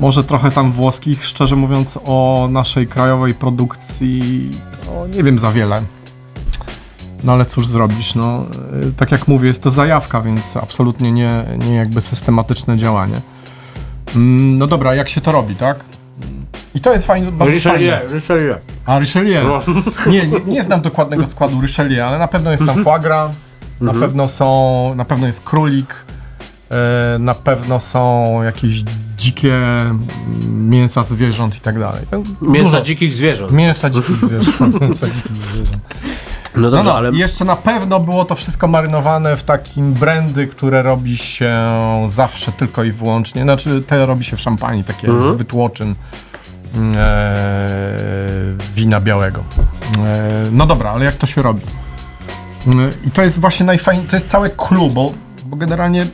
[0.00, 1.24] może trochę tam włoskich.
[1.24, 4.50] Szczerze mówiąc, o naszej krajowej produkcji
[4.86, 5.82] to nie wiem za wiele.
[7.24, 8.46] No ale cóż zrobisz, no
[8.88, 13.20] y, tak jak mówię, jest to zajawka, więc absolutnie nie, nie jakby systematyczne działanie.
[14.16, 15.84] Mm, No dobra, jak się to robi, tak?
[16.78, 18.14] I to jest fajne, bardzo Richelieu, fajne.
[18.14, 18.54] Richelieu.
[18.86, 19.60] A Richelieu.
[20.06, 23.32] Nie, nie, nie znam dokładnego składu Richelieu, ale na pewno jest tam foie gras,
[23.80, 25.94] na pewno są, na pewno jest królik,
[26.70, 28.82] e, na pewno są jakieś
[29.16, 29.54] dzikie
[30.48, 32.06] mięsa zwierząt i tak dalej.
[32.10, 33.52] Tam Mięsa dużo- dzikich zwierząt.
[33.52, 34.80] Mięsa dzikich zwierząt.
[34.80, 35.82] Mięsa dzikich zwierząt.
[36.56, 37.10] No No, dobrze, no, ale...
[37.12, 41.52] i jeszcze na pewno było to wszystko marynowane w takim brandy, które robi się
[42.08, 45.34] zawsze tylko i wyłącznie, znaczy te robi się w szampanii, takie Mhm.
[45.34, 45.94] z wytłoczyn
[48.74, 49.44] wina białego.
[50.04, 51.62] E, no dobra, ale jak to się robi?
[52.66, 52.70] E,
[53.06, 55.12] I to jest właśnie najfajniejsze, to jest całe clue, bo,
[55.44, 56.06] bo generalnie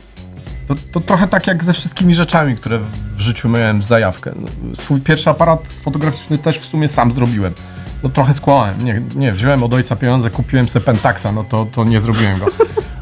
[0.69, 4.33] to, to trochę tak jak ze wszystkimi rzeczami, które w- w życiu miałem zajawkę.
[4.37, 7.55] No, Swój pierwszy aparat fotograficzny też w sumie sam zrobiłem.
[8.03, 8.85] No trochę skłamałem.
[8.85, 12.47] Nie, nie wziąłem od ojca pieniądze, kupiłem sobie Pentaxa, no to, to nie zrobiłem go.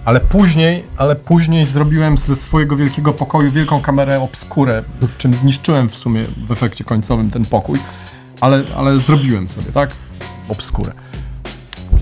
[0.04, 4.82] Ale później, ale później zrobiłem ze swojego wielkiego pokoju wielką kamerę obskurę,
[5.18, 7.78] czym zniszczyłem w sumie w efekcie końcowym ten pokój.
[8.40, 9.90] Ale, ale zrobiłem sobie, tak?
[10.48, 10.92] Obskurę.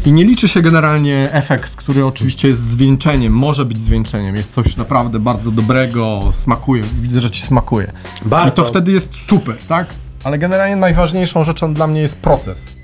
[0.06, 4.36] I nie liczy się generalnie efekt, który oczywiście jest zwieńczeniem, może być zwieńczeniem.
[4.36, 7.92] Jest coś naprawdę bardzo dobrego, smakuje, widzę, że ci smakuje.
[8.24, 8.52] Bardzo.
[8.52, 9.86] I to wtedy jest super, tak?
[10.24, 12.76] Ale generalnie najważniejszą rzeczą dla mnie jest proces.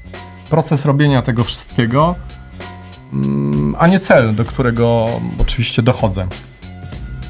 [0.51, 2.15] Proces robienia tego wszystkiego,
[3.79, 5.07] a nie cel, do którego
[5.39, 6.27] oczywiście dochodzę.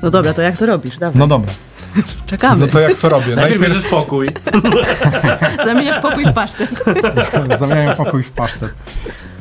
[0.02, 0.98] No dobra, to jak to robisz?
[0.98, 1.52] Dawaj, No dobra,
[2.26, 2.60] czekamy.
[2.60, 3.26] no to jak to robię?
[3.36, 4.28] Najpierw Najpierw bierzesz pokój.
[5.66, 6.84] Zamieniasz pokój w pasztet.
[7.58, 8.74] zamieniam pokój w pasztet.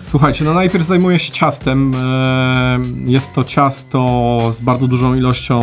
[0.01, 1.95] Słuchajcie, no najpierw zajmuję się ciastem.
[1.95, 5.61] E, Jest to ciasto z bardzo dużą ilością.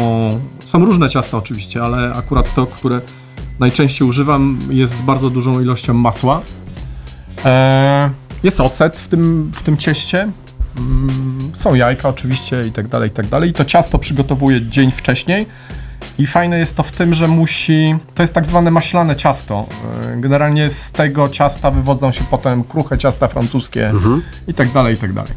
[0.64, 3.00] Są różne ciasta oczywiście, ale akurat to, które
[3.58, 6.40] najczęściej używam, jest z bardzo dużą ilością masła.
[7.44, 8.10] E,
[8.42, 10.32] Jest ocet w tym, w tym cieście.
[10.76, 13.50] Mm, Są jajka oczywiście i tak dalej, i tak dalej.
[13.50, 15.46] I to ciasto przygotowuję dzień wcześniej.
[16.18, 17.94] I fajne jest to w tym, że musi.
[18.14, 19.66] To jest tak zwane maślane ciasto.
[20.12, 23.92] E, Generalnie z tego ciasta wywodzą się potem kruche ciasta francuskie
[24.48, 25.32] i tak dalej, i tak dalej.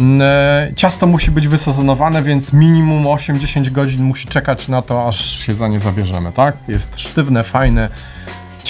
[0.00, 5.38] Mm, e, Ciasto musi być wysezonowane, więc minimum 8-10 godzin musi czekać na to, aż
[5.38, 6.56] się za nie zabierzemy, tak?
[6.68, 7.88] Jest sztywne, fajne,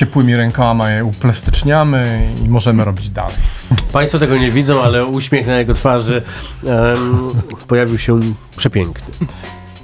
[0.01, 3.37] ciepłymi rękoma je uplastyczniamy i możemy robić dalej.
[3.93, 6.23] Państwo tego nie widzą, ale uśmiech na jego twarzy
[6.67, 7.31] em,
[7.69, 8.21] pojawił się
[8.57, 9.15] przepiękny.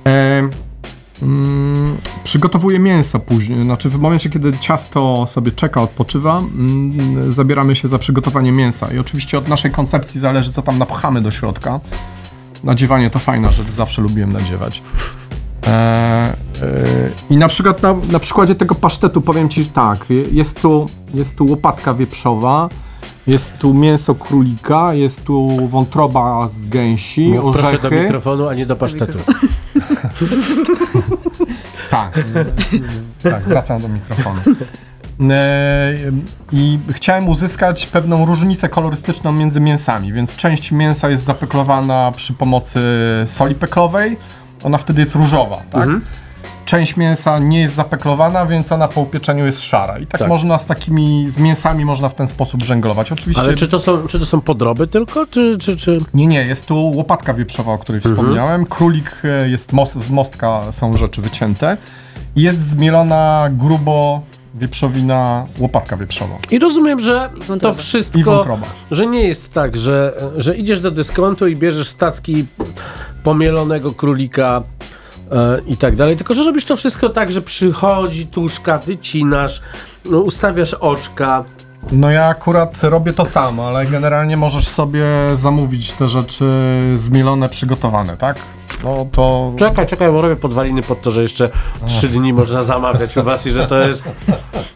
[0.07, 0.49] E,
[1.23, 7.89] mm, przygotowuję mięso później, znaczy w momencie, kiedy ciasto sobie czeka, odpoczywa, mm, zabieramy się
[7.89, 8.93] za przygotowanie mięsa.
[8.95, 11.81] I oczywiście od naszej koncepcji zależy, co tam napchamy do środka.
[12.65, 14.83] Nadziewanie to fajna rzecz, zawsze lubiłem nadziewać.
[15.67, 16.35] E, e,
[17.31, 21.37] I na przykład na, na przykładzie tego pasztetu powiem Ci, że tak, jest tu, jest
[21.37, 22.69] tu łopatka wieprzowa,
[23.27, 28.03] Jest tu mięso królika, jest tu wątroba z gęsi, Mów proszę do orzechy.
[28.03, 29.19] mikrofonu, a nie do pasztetu.
[31.91, 32.25] Tak,
[33.23, 34.41] tak, wracam do mikrofonu.
[35.31, 35.93] E,
[36.53, 42.81] I chciałem uzyskać pewną różnicę kolorystyczną między mięsami, więc część mięsa jest zapeklowana przy pomocy
[43.27, 44.17] soli peklowej,
[44.65, 45.83] ona wtedy jest różowa, tak?
[45.83, 46.05] Mhm.
[46.65, 49.99] Część mięsa nie jest zapeklowana, więc ona po upieczeniu jest szara.
[49.99, 50.29] I tak, Tak.
[50.29, 53.13] można z takimi, z mięsami można w ten sposób żenglować.
[53.13, 55.99] Oczywiście Ale czy to są, czy to są podroby tylko, czy, czy, czy...
[56.15, 58.15] nie, nie, jest tu łopatka wieprzowa, o której Mhm.
[58.17, 58.67] wspomniałem.
[58.67, 61.77] Królik e, jest most, z mostka są rzeczy wycięte.
[62.37, 64.23] I Jest zmielona grubo
[64.55, 66.35] wieprzowina, łopatka wieprzowa.
[66.51, 67.75] I rozumiem, że to wątroba.
[67.77, 68.67] I wszystko, wątroba.
[68.91, 72.47] że nie jest tak, że, że idziesz do dyskontu i bierzesz stacki
[73.27, 74.63] pomielonego królika
[75.33, 79.63] e, i tak dalej, tylko że robisz to wszystko tak, że przychodzi tuszka, wycinasz,
[80.05, 81.45] no, ustawiasz oczka,
[81.93, 86.45] No ja akurat robię to samo, ale generalnie możesz sobie zamówić te rzeczy
[86.97, 88.37] zmielone, przygotowane, tak?
[88.85, 89.53] No to...
[89.57, 91.51] Czekaj, czekaj, bo robię podwaliny pod to, że jeszcze
[91.87, 94.03] trzy dni można zamawiać u was i że to jest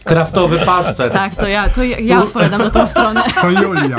[0.05, 1.13] kraftowy pasztet.
[1.13, 3.23] Tak, to ja, to ja, ja odpowiadam na tą stronę.
[3.41, 3.97] To Julia.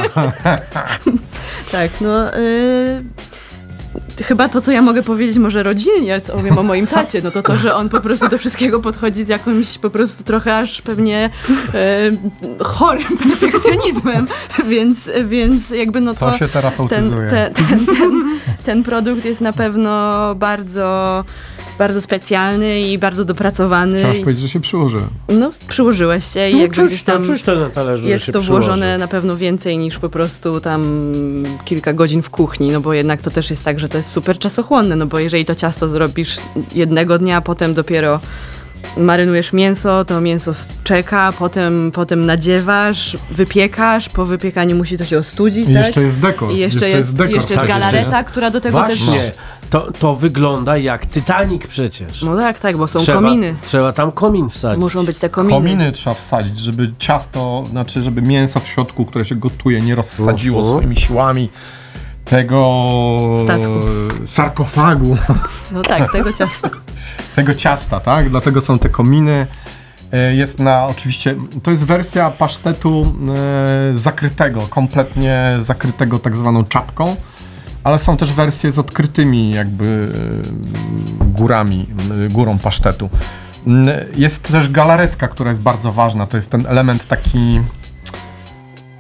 [1.72, 2.38] Tak, no.
[2.38, 3.41] Y...
[4.24, 7.44] Chyba to, co ja mogę powiedzieć może rodzinnie, co powiem o moim tacie, no to
[7.44, 11.30] to, że on po prostu do wszystkiego podchodzi z jakimś po prostu trochę aż pewnie
[11.74, 12.12] e,
[12.64, 14.28] chorym perfekcjonizmem,
[14.68, 17.30] więc, więc jakby no to, To się terapeutyzuje.
[17.30, 19.92] ten, ten, ten, ten produkt jest na pewno
[20.36, 21.24] bardzo,
[21.82, 24.00] bardzo specjalny i bardzo dopracowany.
[24.00, 24.98] Chciałeś powiedzieć, że się przyłoży.
[25.30, 28.32] No, przyłożyłeś się i No, jakby czuć tam czuć to na talerzu, że jest się
[28.32, 28.68] to przyłoży.
[28.68, 31.14] włożone na pewno więcej niż po prostu tam
[31.66, 34.38] kilka godzin w kuchni, no bo jednak to też jest tak, że to jest super
[34.40, 36.38] czasochłonne, no bo jeżeli to ciasto zrobisz
[36.76, 38.20] jednego dnia, a potem dopiero
[38.98, 40.52] marynujesz mięso, to mięso
[40.84, 45.86] czeka, potem, potem nadziewasz, wypiekasz, po wypiekaniu musi to się ostudzić, I tak?
[45.86, 46.52] jeszcze jest dekor.
[46.52, 47.36] I jeszcze, jest, dekor.
[47.36, 49.00] jeszcze jest tak, jeszcze galareta, jest- która do tego też...
[49.72, 52.22] To, to wygląda jak Titanic przecież.
[52.24, 53.56] No tak, tak, bo są trzeba, kominy.
[53.64, 54.84] Trzeba tam komin wsadzić.
[54.84, 55.54] Muszą być te kominy.
[55.54, 60.60] Kominy trzeba wsadzić, żeby ciasto, znaczy żeby mięso w środku, które się gotuje, nie rozsadziło
[60.60, 60.78] Mhm.
[60.78, 61.50] swoimi siłami
[62.26, 62.68] tego
[63.44, 63.70] Statku.
[64.26, 65.18] sarkofagu,
[65.72, 66.70] No tak, tego ciasta.
[67.36, 68.30] tego ciasta, tak?
[68.30, 69.48] Dlatego są te kominy.
[70.12, 73.14] E, Jest na oczywiście, to jest wersja pasztetu
[73.94, 77.16] e, zakrytego, kompletnie zakrytego tak zwaną czapką,
[77.84, 80.12] ale są też wersje z odkrytymi jakby
[81.22, 81.88] e, górami,
[82.30, 83.10] górą pasztetu.
[84.16, 87.62] Jest też galaretka, która jest bardzo ważna, to jest ten element taki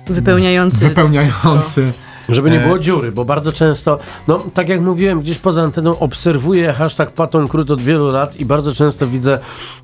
[0.08, 0.90] Wypełniający.
[0.90, 1.92] wypełniający.
[2.32, 6.00] Żeby nie E, było dziury, bo bardzo często, no tak jak mówiłem, gdzieś poza anteną
[6.00, 9.40] obserwuję hashtag Patton Krót od wielu lat i bardzo często widzę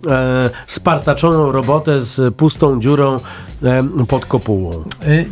[0.07, 3.19] e, spartaczoną robotę z pustą dziurą
[3.63, 4.83] e, pod kopułą.
[5.07, 5.25] Y,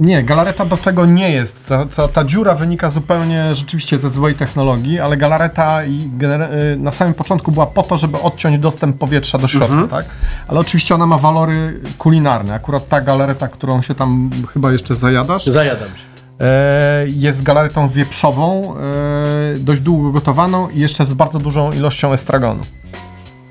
[0.00, 1.68] Nie, galareta do tego nie jest.
[1.68, 7.14] Ta, ta, ta dziura wynika zupełnie rzeczywiście ze złej technologii, ale galareta y, na samym
[7.14, 10.06] początku była po to, żeby odciąć dostęp powietrza do środka, tak?
[10.48, 12.54] Ale oczywiście ona ma walory kulinarne.
[12.54, 16.15] Akurat ta galareta, którą się tam chyba jeszcze zajadasz, Zajadam się.
[16.40, 22.62] E, jest galaretą wieprzową, e, dość długo gotowaną i jeszcze z bardzo dużą ilością estragonu.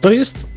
[0.02, 0.48] To jest...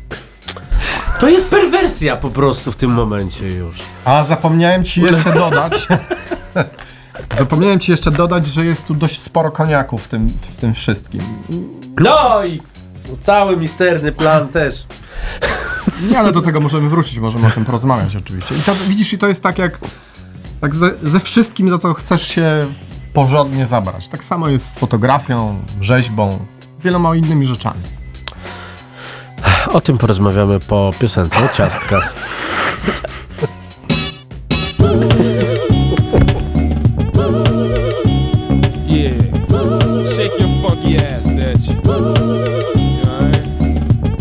[1.19, 3.75] To jest perwersja po prostu w tym momencie już.
[4.05, 5.87] A zapomniałem ci jeszcze dodać.
[7.39, 11.21] zapomniałem ci jeszcze dodać, że jest tu dość sporo koniaku w tym, w tym wszystkim.
[11.99, 12.61] No i
[13.21, 14.87] cały misterny plan też.
[16.09, 18.55] Nie, ale do tego możemy wrócić, możemy o tym porozmawiać oczywiście.
[18.55, 19.79] I to, widzisz, i to jest tak jak
[20.61, 22.67] tak ze, ze wszystkim, za co chcesz się
[23.13, 24.07] porządnie zabrać.
[24.07, 26.39] Tak samo jest z fotografią, rzeźbą,
[26.83, 27.83] wieloma innymi rzeczami.
[29.73, 32.13] O tym porozmawiamy po piosence o ciastkach.
[38.87, 39.15] Yeah.
[40.13, 41.69] Shake your funky ass, bitch.
[41.85, 43.45] You alright?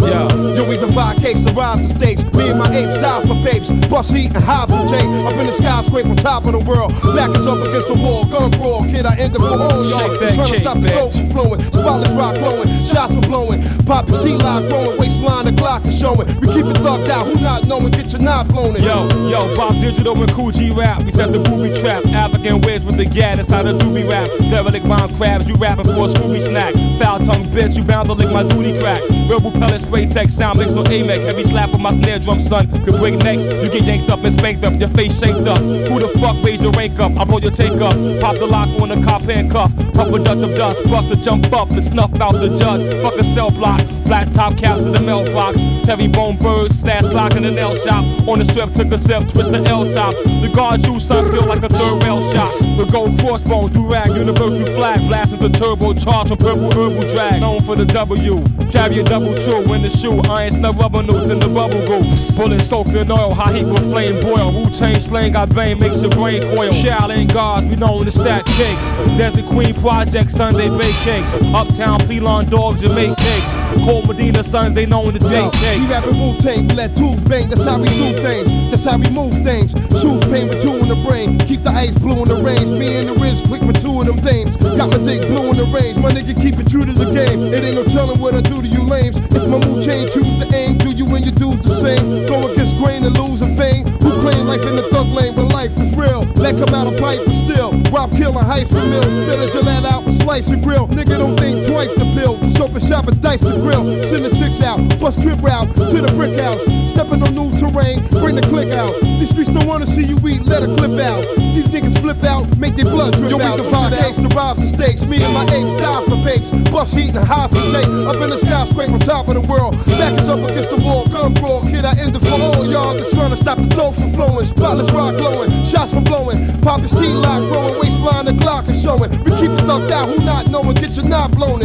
[0.01, 0.29] Yo.
[0.57, 2.25] Yo, we divide cakes to rise the stakes.
[2.35, 3.43] Me and my die for
[3.89, 5.09] Bust heat and hide from Jake.
[5.25, 6.93] Up in the skyscraper, top of the world.
[7.17, 8.25] Back is up against the wall.
[8.27, 10.09] Gun brawl, kid, I end it for all y'all.
[10.21, 11.61] That Trying to stop the dope from flowing.
[11.73, 12.69] Spotless rock glowing.
[12.85, 13.63] Shots are blowing.
[13.87, 14.99] Pop sea line growing.
[14.99, 16.29] Waistline, the Glock is showing.
[16.41, 17.27] We keep it thugged out.
[17.27, 17.91] Who not knowing?
[17.91, 18.85] Get your knob blown in.
[18.85, 21.03] Yo, yo, Bob Digital and Cool G rap.
[21.03, 22.05] We set the booby trap.
[22.07, 24.29] African ways with the gat, that's how the doobie rap.
[24.51, 26.75] Derelict round crabs, you rapping for a Scooby snack.
[26.99, 29.01] Foul tongue bitch, you bound to lick my booty crack.
[29.29, 31.19] Rebel pellet spray tech sound makes no AMEC.
[31.25, 32.67] Heavy slap on my snare drum, son.
[32.85, 33.45] Could break necks.
[33.45, 35.59] You get yanked up and spanked up, your face shaked up.
[35.59, 37.17] Who the fuck raise your rank up?
[37.19, 37.95] I roll your take up.
[38.21, 39.75] Pop the lock on the cop handcuff.
[39.95, 40.83] Puff a Dutch of dust.
[40.89, 42.83] Bust the jump up and snuff out the judge.
[43.03, 43.81] Fuck a cell block.
[44.07, 45.61] Black top caps in the mailbox.
[45.85, 48.05] Terry bone birds, stash clock in the nail shop.
[48.27, 50.15] On the strip, took a sip, twist the L top.
[50.15, 52.49] The guard you son feel like a third rail shot.
[52.79, 57.41] The gold crossbone, do rag, universal flag, blasted the turbo charge on purple herbal drag.
[57.41, 60.21] Known for the W, carry a double two in the shoe.
[60.31, 62.37] Iron snub rubber notes in the bubble goose.
[62.37, 64.53] Bullet soaked in oil, high heat with flame boil.
[64.53, 66.71] Wu Tang slang, got bang, makes your brain coil.
[66.71, 68.89] Shaolin guards, we known to stack cakes.
[69.19, 71.35] Desert Queen Project, Sunday bake cakes.
[71.55, 73.53] Uptown Pelon dogs, and make cakes.
[73.85, 75.91] Cold Medina sons, they known to take we cakes.
[75.91, 77.49] rapping Wu Tang, let tools bang.
[77.49, 78.49] That's how we do things.
[78.71, 79.73] That's how we move things.
[80.01, 81.39] Shoes pain with two in the brain.
[81.39, 82.71] Keep the ice blue in the range.
[82.71, 84.57] Me and the wrist quick with two of them dames.
[84.57, 85.99] Got my dick blue in the range.
[85.99, 87.43] My nigga keep it true to the game.
[87.53, 89.17] It ain't no telling what I do to you lames.
[89.17, 90.79] If my mood change, choose to aim.
[90.79, 90.98] Do you
[91.37, 92.27] your the same?
[92.27, 93.87] Go against grain and lose a fame.
[94.01, 96.25] Who claim life in the thug lane, but life is real.
[96.41, 97.77] Let come out a pipe but still.
[97.93, 99.05] Rob killing heights and mills.
[99.05, 100.89] Spill a Gillette out and slice and grill.
[100.89, 102.39] Nigga don't think twice to pill.
[102.39, 103.85] Just and shop and dice the grill.
[104.05, 104.79] Send the chicks out.
[104.99, 106.61] Bust trip route to the brick house.
[106.89, 108.01] Stepping on new terrain.
[108.23, 108.93] Bring the click out.
[109.01, 110.45] These streets don't wanna see you eat.
[110.47, 111.23] Let a clip out.
[111.55, 112.47] These niggas flip out.
[112.59, 113.59] Make their blood drip Yo, out.
[113.59, 115.05] Yo, we divide the eggs, to rise the stakes.
[115.05, 116.51] Me and my apes die for bakes.
[116.71, 117.91] Bust heat and high for take.
[118.07, 119.77] Up in the skyscraper on top of the world.
[119.99, 121.07] Back us up against the wall.
[121.19, 121.63] Gun brawl.
[121.63, 122.95] Kid, I end it for all y'all.
[122.97, 124.45] Just trying to stop the dope from flowing.
[124.45, 125.51] Spotless rock glowing.
[125.65, 126.39] Shots from blowing.
[126.61, 127.75] Poppin' sheet lock growing.
[127.81, 129.11] Waistline the Glock is showing.
[129.25, 130.07] We keep it thumped out.
[130.07, 130.75] Who not knowing?
[130.75, 131.59] Get your knob blown.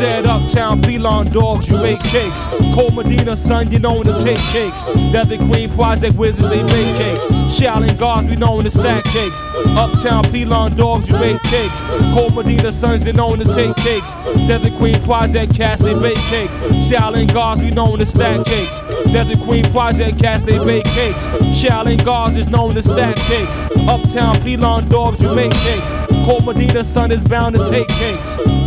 [0.00, 2.46] Said uptown Pelon dogs, you make cakes.
[2.74, 4.82] Cold Medina son, you known to take cakes.
[5.12, 7.20] Desert Queen Project wizards, they make cakes.
[7.52, 9.42] Shaolin guards, we known to stack cakes.
[9.76, 11.82] Uptown Pelon dogs, you make cakes.
[12.14, 14.14] Cold Medina sons, they known to take cakes.
[14.48, 16.56] Desert Queen Project cast, they bake cakes.
[16.88, 18.80] Shaolin guards, we known to stack cakes.
[19.12, 21.26] Desert Queen Project cast, they bake cakes.
[21.52, 23.60] Shaolin guards is known to stack cakes.
[23.86, 25.92] Uptown Pelon dogs, you make cakes.
[26.24, 28.59] Cold Medina son is bound to take cakes.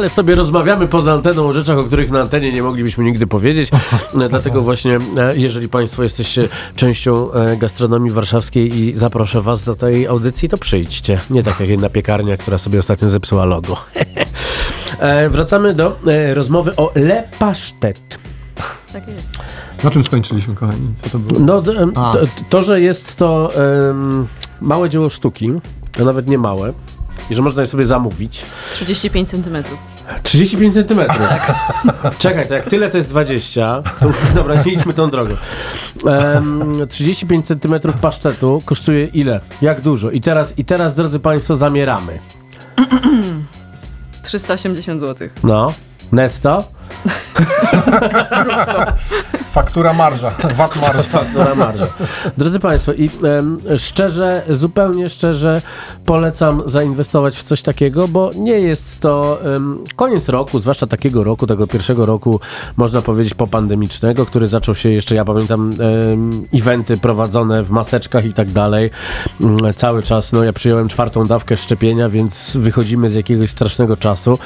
[0.00, 3.70] Ale sobie rozmawiamy poza anteną o rzeczach, o których na antenie nie moglibyśmy nigdy powiedzieć.
[4.20, 9.74] E, Dlatego właśnie, e, jeżeli Państwo jesteście częścią e, gastronomii warszawskiej i zaproszę Was do
[9.74, 11.20] tej audycji, to przyjdźcie.
[11.30, 13.76] Nie tak jak jedna piekarnia, która sobie ostatnio zepsuła logo.
[15.30, 15.98] Wracamy do
[16.34, 18.18] rozmowy o Le Pasztet.
[18.92, 19.26] Tak jest.
[19.84, 20.94] Na czym skończyliśmy, kochani?
[20.96, 21.40] Co to było?
[21.40, 21.72] No, to,
[22.48, 23.52] to, że jest to
[23.90, 24.26] em,
[24.60, 25.52] małe dzieło sztuki,
[25.92, 26.72] to nawet nie małe,
[27.30, 28.42] i że można je sobie zamówić.
[28.72, 29.78] 35 centymetrów.
[30.22, 31.28] 35 centymetrów.
[32.18, 35.36] Czekaj, to jak tyle to jest 20, to dobra, nie idźmy tą drogą.
[36.06, 39.40] Em, 35 centymetrów pasztetu kosztuje ile?
[39.62, 40.10] Jak dużo?
[40.10, 42.18] I teraz, I teraz, drodzy Państwo, zamieramy.
[44.22, 45.28] 380 zł.
[45.44, 45.74] No,
[46.12, 46.79] netto.
[49.50, 51.02] Faktura marża, VAT marża.
[51.02, 51.86] Faktura marża.
[52.38, 55.62] Drodzy Państwo, i em, szczerze, zupełnie szczerze
[56.06, 61.46] polecam zainwestować w coś takiego, bo nie jest to em, koniec roku, zwłaszcza takiego roku,
[61.46, 62.40] tego pierwszego roku,
[62.76, 65.72] można powiedzieć popandemicznego, który zaczął się jeszcze, ja pamiętam,
[66.12, 68.90] em, eventy prowadzone w maseczkach i tak dalej.
[69.40, 74.38] Mm, Cały czas, no ja przyjąłem czwartą dawkę szczepienia, więc wychodzimy z jakiegoś strasznego czasu.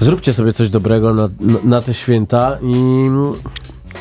[0.00, 1.28] Zróbcie sobie coś dobrego na,
[1.64, 3.04] na, na te święta i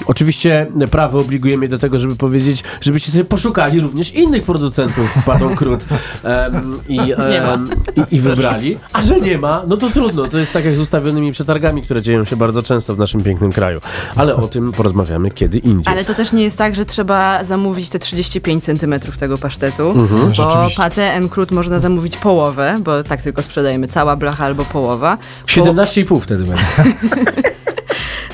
[0.06, 5.56] Oczywiście prawo obliguje mnie do tego, żeby powiedzieć, żebyście sobie poszukali również innych producentów Patton
[5.56, 5.82] Krót
[6.24, 7.70] em, i, em,
[8.12, 8.78] i, i wybrali.
[8.94, 10.28] A że nie ma, no to trudno.
[10.28, 13.52] To jest tak jak z ustawionymi przetargami, które dzieją się bardzo często w naszym pięknym
[13.52, 13.82] kraju.
[14.16, 15.94] Ale o tym porozmawiamy kiedy indziej.
[15.94, 20.32] Ale to też nie jest tak, że trzeba zamówić te 35 cm tego pasztetu, Mhm.
[20.38, 25.18] bo patę en croûte można zamówić połowę, bo tak tylko sprzedajemy, cała blacha albo połowa.
[25.42, 26.64] Po- 17,5 wtedy będzie.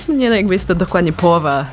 [0.20, 1.66] Nie no, jakby jest to dokładnie połowa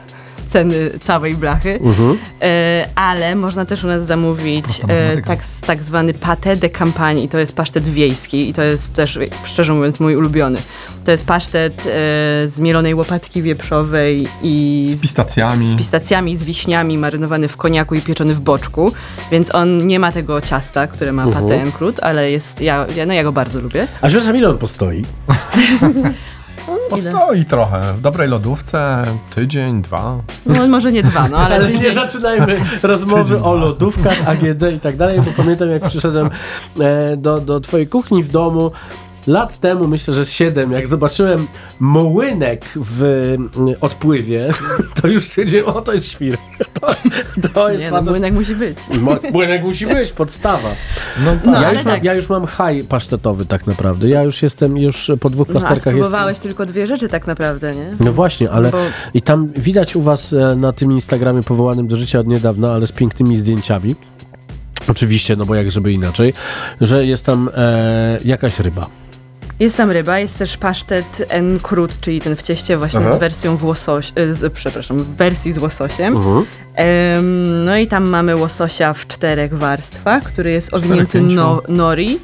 [0.49, 2.19] ceny całej blachy, Mhm.
[2.43, 7.29] e, ale można też u nas zamówić e, tak, tak zwany pâté de campagne i
[7.29, 10.59] to jest pasztet wiejski i to jest też, szczerze mówiąc, mój ulubiony.
[11.05, 11.85] To jest pasztet e,
[12.49, 15.67] z mielonej łopatki wieprzowej i Z pistacjami.
[15.67, 18.93] z pistacjami, z wiśniami, marynowany w koniaku i pieczony w boczku,
[19.31, 21.45] więc on nie ma tego ciasta, które ma Mhm.
[21.47, 23.87] pâté en croûte, ale jest, ja, ja, no ja go bardzo lubię.
[24.01, 25.05] A przepraszam, ile on postoi?
[26.91, 27.95] Postoi trochę.
[27.95, 29.05] W dobrej lodówce
[29.35, 30.19] tydzień, dwa.
[30.47, 34.81] No może nie dwa, no ale, Ale nie zaczynajmy rozmowy Tydzień, o lodówkach, AGD i
[34.81, 36.31] tak dalej, bo pamiętam jak przyszedłem
[36.81, 38.71] e, do, do twojej kuchni w domu
[39.27, 41.47] lat temu, myślę, że z 7, jak zobaczyłem
[41.81, 43.03] mołynek w
[43.57, 44.49] mm, odpływie,
[45.03, 46.39] to już stwierdziłem, o to jest świr.
[46.81, 46.95] To,
[47.55, 48.11] to jest nie, no, facet.
[48.11, 48.77] młynek musi być.
[49.01, 50.69] Mo- Młynek musi być, podstawa.
[51.25, 52.05] No No, ja, ale już mam, tak.
[52.05, 54.09] ja już mam haj pasztetowy tak naprawdę.
[54.09, 55.93] Ja już jestem, już po dwóch No, a plasterkach jestem.
[56.03, 57.97] spróbowałeś tylko dwie rzeczy tak naprawdę, nie?
[58.01, 58.79] No właśnie, ale Bo
[59.15, 62.87] i tam widać u was e, na tym Instagramie powołanym do życia od niedawna, ale
[62.87, 63.97] z pięknymi zdjęciami.
[64.89, 66.35] Oczywiście, no bo jak żeby inaczej,
[66.81, 68.87] że jest tam e, jakaś ryba.
[69.63, 73.17] Jest tam ryba, jest też pasztet en croûte, czyli ten w cieście właśnie Aha.
[73.17, 76.17] z wersją w łosoś, e, z, przepraszam, w wersji z łososiem.
[76.17, 76.45] Mhm.
[76.75, 82.21] Em, no i tam mamy łososia w czterech warstwach, który jest owinięty no, nori.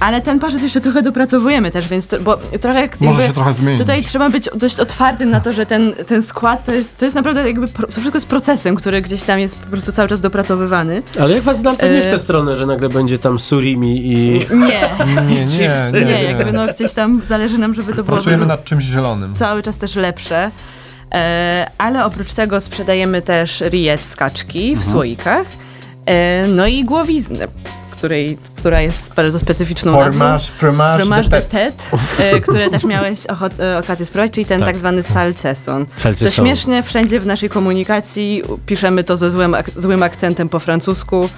[0.00, 3.52] Ale ten pasztet jeszcze trochę dopracowujemy też, więc to, bo trochę jak Może się trochę
[3.52, 3.80] zmienić.
[3.80, 7.14] Tutaj trzeba być dość otwartym na to, że ten, ten skład to jest, to jest
[7.14, 10.20] naprawdę jakby, pro, to wszystko jest procesem, który gdzieś tam jest po prostu cały czas
[10.20, 11.02] dopracowywany.
[11.20, 14.06] Ale jak was znam, to nie w E, tę stronę, że nagle będzie tam surimi
[14.06, 14.46] i...
[14.56, 14.90] Nie,
[15.28, 18.64] Nie, nie, nie, nie, jakby no gdzieś tam zależy nam, żeby to było Pracujemy nad
[18.64, 19.34] czymś zielonym.
[19.34, 20.50] cały czas też lepsze.
[21.14, 25.46] E, ale oprócz tego sprzedajemy też riet z kaczki w słoikach.
[26.06, 27.48] E, no i głowiznę,
[28.00, 30.38] której, która jest bardzo specyficzną nazwą.
[30.38, 31.96] Fromage, de de tête.
[32.20, 33.18] e, które też miałeś
[33.60, 34.68] e, okazję spróbować, czyli ten Tak.
[34.68, 35.86] tak, zwany salceson.
[35.96, 36.44] Co Salceson.
[36.44, 41.28] śmieszne, wszędzie w naszej komunikacji piszemy to ze złym, ak- złym akcentem po francusku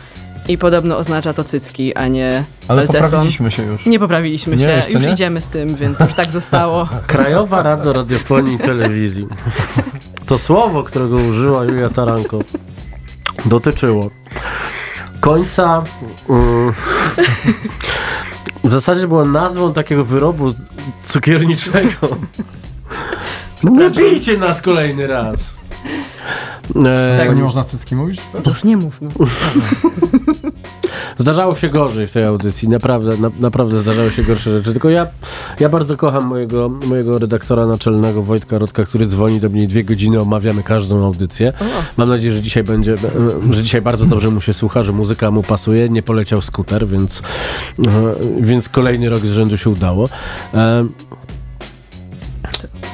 [0.48, 3.02] i podobno oznacza to cycki, a nie Ale salceson.
[3.10, 3.86] poprawiliśmy się już.
[3.86, 5.12] Nie poprawiliśmy Nie, się, już nie?
[5.12, 6.88] idziemy z tym, więc już tak zostało.
[7.06, 9.26] Krajowa Rada Radiofonii i Telewizji.
[10.26, 12.38] To słowo, którego użyła Julia Taranko,
[13.44, 14.10] dotyczyło
[15.22, 15.82] końca.
[16.28, 16.72] mm,
[18.64, 20.54] w zasadzie było nazwą takiego wyrobu
[21.04, 22.08] cukierniczego.
[23.64, 25.54] Nie bijcie nas kolejny raz.
[26.86, 28.20] E, Co, nie można cycki mówić?
[28.42, 29.10] To już nie mów, no.
[31.22, 34.72] Zdarzało się gorzej w tej audycji, naprawdę, na, naprawdę zdarzały się gorsze rzeczy.
[34.72, 35.06] Tylko ja,
[35.60, 40.20] ja bardzo kocham mojego, mojego redaktora naczelnego Wojtka Rodka, który dzwoni do mnie dwie godziny,
[40.20, 41.52] omawiamy każdą audycję.
[41.96, 42.96] Mam nadzieję, że dzisiaj będzie,
[43.50, 45.88] że dzisiaj bardzo dobrze mu się słucha, że muzyka mu pasuje.
[45.88, 47.22] Nie poleciał skuter, więc,
[47.78, 47.82] e,
[48.40, 50.08] więc kolejny rok z rzędu się udało.
[50.54, 50.86] E,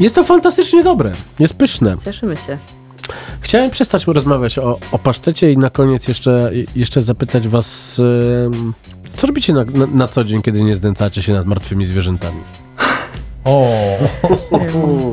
[0.00, 1.96] Jest to fantastycznie dobre, jest pyszne.
[2.04, 2.58] Cieszymy się.
[3.40, 8.00] Chciałem przestać rozmawiać o, o pasztecie i na koniec jeszcze, jeszcze zapytać was,
[9.16, 12.40] co robicie na, na, na co dzień, kiedy nie znęcacie się nad martwymi zwierzętami?
[13.48, 13.68] O,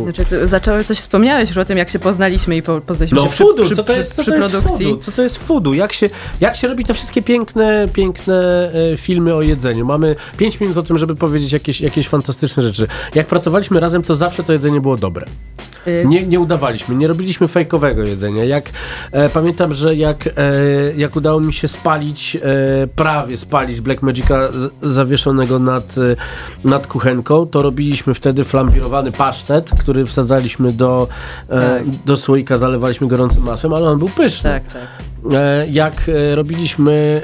[0.03, 3.23] Znaczy, ty zaczęły coś, wspomniałeś już o tym, jak się poznaliśmy i po, poznaliśmy No
[3.23, 4.86] się przy, fudu, przy, co to przy, jest, co przy to jest produkcji.
[4.86, 4.97] fudu?
[5.01, 5.73] Co to jest fudu?
[5.73, 6.09] Jak się,
[6.41, 9.86] jak się robi te wszystkie piękne, piękne e, filmy o jedzeniu?
[9.86, 12.88] Mamy 5 minut o tym, żeby powiedzieć jakieś, jakieś fantastyczne rzeczy.
[13.15, 15.25] Jak pracowaliśmy razem, to zawsze to jedzenie było dobre.
[15.88, 18.43] Y, Nie, nie udawaliśmy, nie robiliśmy fejkowego jedzenia.
[18.43, 18.69] Jak
[19.11, 20.31] e, pamiętam, że jak, e,
[20.97, 22.39] jak udało mi się spalić, e,
[22.95, 24.39] prawie spalić Black Magica
[24.81, 31.07] zawieszonego nad, e, nad kuchenką, to robiliśmy wtedy flambirowany pasztet, który wsadzaliśmy do,
[31.49, 31.89] e, Tak.
[32.05, 34.49] do słoika, zalewaliśmy gorącym masłem, ale on był pyszny.
[34.49, 34.88] Tak, tak.
[35.34, 37.21] E, jak e, robiliśmy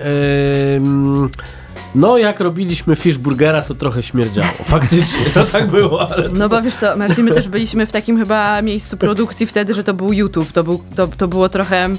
[1.95, 4.51] No, jak robiliśmy fishburgera, to trochę śmierdziało.
[4.75, 7.91] Faktycznie, to tak było, ale to No bo wiesz co, Marcin, my też byliśmy w
[7.91, 11.89] takim chyba miejscu produkcji wtedy, że to był YouTube, to, był, to, to było trochę...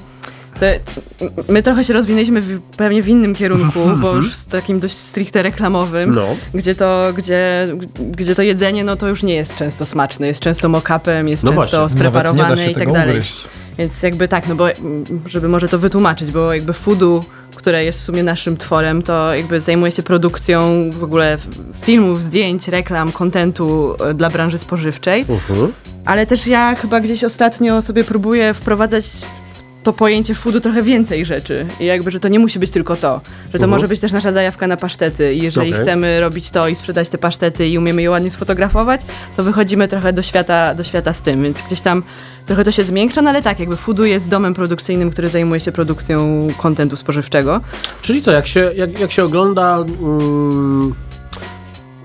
[1.48, 5.42] My trochę się rozwinęliśmy w, pewnie w innym kierunku, bo już z takim dość stricte
[5.42, 6.26] reklamowym, No.
[6.54, 7.68] gdzie, to, gdzie,
[8.10, 11.50] gdzie to jedzenie no to już nie jest często smaczne, jest często mock-upem, jest No
[11.52, 13.14] często właśnie, spreparowane i tak dalej.
[13.16, 13.36] ugryźć.
[13.78, 17.24] Więc jakby tak, no bo mm, żeby może to wytłumaczyć, bo jakby foodu,
[17.54, 21.36] które jest w sumie naszym tworem, to jakby zajmuje się produkcją w ogóle
[21.82, 25.24] filmów, zdjęć, reklam, kontentu e, dla branży spożywczej.
[25.28, 25.72] Mhm.
[26.04, 29.41] Ale też ja chyba gdzieś ostatnio sobie próbuję wprowadzać w
[29.82, 31.66] to pojęcie foodu trochę więcej rzeczy.
[31.80, 33.20] I jakby, że to nie musi być tylko to.
[33.46, 33.70] Że to Mhm.
[33.70, 35.34] może być też nasza zajawka na pasztety.
[35.34, 35.82] I jeżeli Okej.
[35.82, 39.00] chcemy robić to i sprzedać te pasztety i umiemy je ładnie sfotografować,
[39.36, 41.42] to wychodzimy trochę do świata, do świata z tym.
[41.42, 42.02] Więc gdzieś tam
[42.46, 45.72] trochę to się zmiękcza, no ale tak, jakby Foodu jest domem produkcyjnym, który zajmuje się
[45.72, 47.60] produkcją kontentu spożywczego.
[48.02, 50.94] Czyli co, jak się, jak, jak się ogląda mm,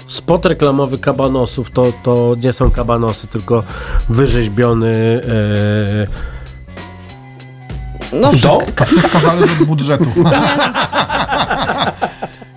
[0.08, 3.64] spot reklamowy kabanosów, to, to nie są kabanosy, tylko
[4.10, 5.22] wyrzeźbiony
[6.08, 6.37] e,
[8.14, 8.62] No, do?
[8.76, 10.12] To wszystko zależy od budżetu.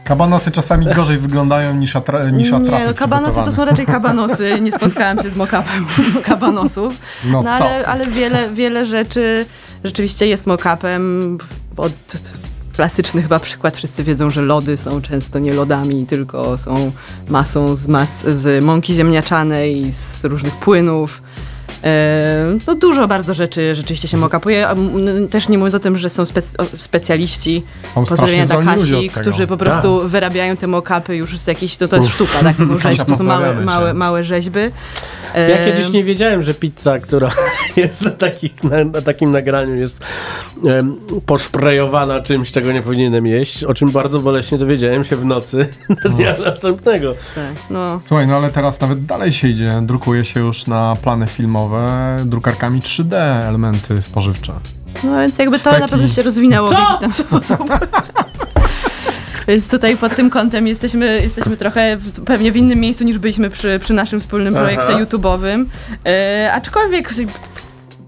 [0.05, 4.57] Kabanosy czasami gorzej wyglądają niż, atra- niż atrapy Nie, no kabanosy to są raczej kabanosy.
[4.62, 5.84] Nie spotkałam się z mock-upem
[6.24, 6.94] kabanosów.
[7.24, 9.46] No, No, ale, ale wiele, wiele rzeczy
[9.84, 11.38] rzeczywiście jest mock-upem.
[11.76, 11.92] Od
[12.72, 16.92] klasyczny chyba przykład, wszyscy wiedzą, że lody są często nie lodami, tylko są
[17.28, 21.22] masą z, mas, z mąki ziemniaczanej, z różnych płynów.
[22.66, 26.11] No dużo bardzo rzeczy rzeczywiście się mockupuje, a m- też nie mówiąc o tym, że
[26.11, 27.62] są spec- specjaliści,
[27.95, 31.97] Są pozdrowienia dla Kasi, którzy po prostu wyrabiają te mockupy już z jakiejś, to, to
[31.97, 32.14] jest Uff.
[32.14, 32.57] sztuka, tak?
[32.57, 34.61] To są rzeźby, to są małe, małe, małe rzeźby.
[35.49, 37.31] Ja kiedyś nie wiedziałem, że pizza, która
[37.76, 40.05] jest na, takich, na, na takim nagraniu, jest
[40.66, 45.68] em, poszprejowana czymś, czego nie powinienem jeść, o czym bardzo boleśnie dowiedziałem się w nocy
[46.14, 47.14] dnia następnego.
[47.35, 48.01] Tak, no.
[48.07, 49.81] Słuchaj, no ale teraz nawet dalej się idzie.
[49.83, 51.70] Drukuje się już na plany filmowe
[52.25, 53.14] drukarkami 3D
[53.49, 54.53] elementy spożywcze.
[55.05, 55.81] no więc jakby to Steki.
[55.81, 57.68] na pewno się rozwinęło w jakiś tam sposób.
[59.49, 63.51] Więc tutaj pod tym kątem jesteśmy, jesteśmy trochę w, pewnie w innym miejscu niż byliśmy
[63.51, 64.64] przy, przy naszym wspólnym Aha.
[64.64, 65.64] projekcie YouTube'owym.
[66.07, 67.09] E, aczkolwiek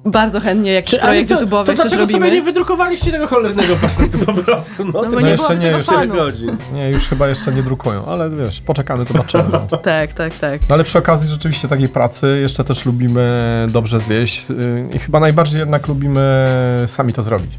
[0.04, 2.26] bardzo chętnie jakiś Czy, projekt to, YouTube'owy to jeszcze dlaczego zrobimy.
[2.26, 4.84] sobie nie wydrukowaliście tego cholernego pasztetu po prostu?
[4.84, 6.14] No, No bo nie jeszcze nie, fanu.
[6.14, 6.56] godzin.
[6.74, 9.44] Nie, już chyba jeszcze nie drukują, ale wiesz, poczekamy, zobaczymy.
[9.70, 9.78] No.
[9.78, 10.60] Tak, tak, tak.
[10.68, 15.20] No ale przy okazji rzeczywiście takiej pracy jeszcze też lubimy dobrze zjeść yy, i chyba
[15.20, 16.48] najbardziej jednak lubimy
[16.86, 17.50] sami to zrobić.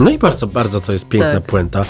[0.00, 1.42] No i bardzo, bardzo to jest piękna Tak.
[1.44, 1.84] puenta.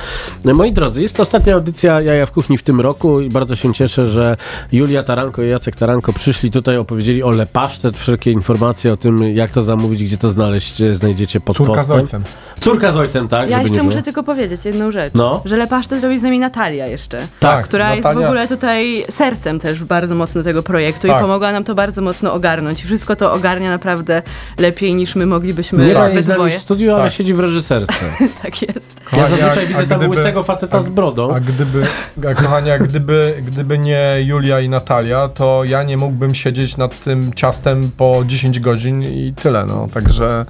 [0.45, 3.75] Moi drodzy, jest to ostatnia audycja Jaja w Kuchni w tym roku i bardzo się
[3.75, 4.37] cieszę, że
[4.73, 9.51] Julia Taranko i Jacek Taranko przyszli tutaj, opowiedzieli o lepasztet, wszelkie informacje o tym, jak
[9.51, 11.97] to zamówić, gdzie to znaleźć, znajdziecie pod Córka z postem.
[11.99, 12.25] ojcem.
[12.61, 13.51] Córka z ojcem, tak?
[13.51, 15.15] Ja jeszcze nie muszę tylko powiedzieć jedną rzecz.
[15.15, 15.43] No.
[15.45, 17.29] Że lepasztet robi z nami Natalia jeszcze.
[17.41, 18.27] Tak, która jest w Natalia.
[18.29, 21.19] ogóle tutaj sercem też bardzo mocno tego projektu Tak.
[21.19, 22.83] i pomogła nam to bardzo mocno ogarnąć.
[22.83, 24.23] I Wszystko to ogarnia naprawdę
[24.59, 26.59] lepiej niż my moglibyśmy Nie we z dwoje.
[26.59, 27.13] w studiu, ale Tak.
[27.13, 27.41] siedzi w
[28.03, 28.29] reżyserce.
[28.43, 29.01] Tak jest.
[29.13, 31.35] Ja Kochani, zazwyczaj a- widzę a tam gdyby- łysego faceta z brodą.
[31.35, 31.87] A gdyby,
[32.31, 37.01] a kochani, a gdyby, gdyby nie Julia i Natalia, to ja nie mógłbym siedzieć nad
[37.01, 39.89] tym ciastem po 10 godzin i tyle, no.
[39.95, 40.47] Także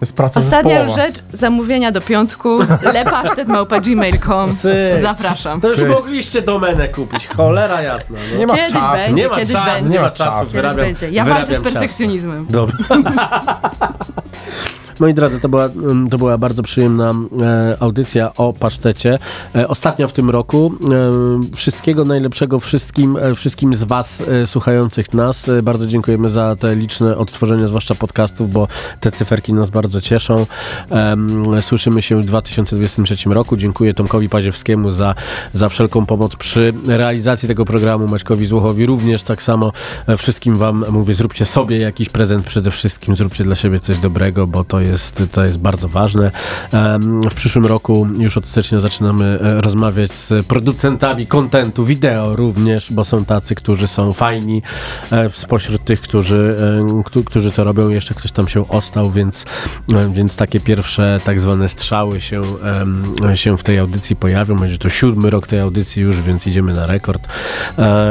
[0.00, 1.02] jest praca Ostatnia zespołowa.
[1.06, 2.58] rzecz, zamówienia do piątku,
[2.94, 4.56] lepasztet.gmail.com.
[4.56, 4.72] Cyk.
[5.02, 5.60] Zapraszam.
[5.60, 8.18] To już mogliście domenę kupić, cholera jasna.
[8.32, 8.38] No.
[8.38, 8.90] Nie ma Kiedyś czasu.
[8.92, 9.88] będzie, nie ma kiedyś czasu, będzie.
[9.90, 10.38] nie ma czasu.
[10.38, 11.10] Kiedyś wyrabiam, będzie.
[11.10, 12.46] Ja walczę z perfekcjonizmem.
[12.50, 12.76] Dobra.
[15.02, 19.18] Moi drodzy, to była, mm, to była bardzo przyjemna e, audycja o pasztecie.
[19.54, 20.74] E, ostatnia w tym roku.
[21.52, 25.48] E, wszystkiego najlepszego wszystkim, e, wszystkim z Was e, słuchających nas.
[25.48, 28.68] E, bardzo dziękujemy za te liczne odtworzenia, zwłaszcza podcastów, bo
[29.00, 30.46] te cyferki nas bardzo cieszą.
[31.60, 33.56] Słyszymy się w 2023 roku.
[33.56, 35.14] Dziękuję Tomkowi Paziewskiemu za,
[35.54, 38.08] za wszelką pomoc przy realizacji tego programu.
[38.08, 39.72] Maćkowi Złochowi również tak samo.
[40.18, 44.64] Wszystkim Wam mówię, zróbcie sobie jakiś prezent przede wszystkim, zróbcie dla siebie coś dobrego, bo
[44.64, 44.91] to jest,
[45.32, 46.30] to jest bardzo ważne.
[47.30, 53.04] W przyszłym roku już od stycznia zaczynamy e, rozmawiać z producentami kontentu, wideo również, bo
[53.04, 54.62] są tacy, którzy są fajni
[55.12, 56.56] e, spośród tych, którzy,
[56.98, 57.88] e, któ- którzy to robią.
[57.88, 59.44] Jeszcze ktoś tam się ostał, więc,
[60.14, 62.42] więc takie pierwsze tak zwane strzały się,
[63.34, 64.58] się w tej audycji pojawią.
[64.60, 67.28] Będzie to siódmy rok tej audycji już, więc idziemy na rekord.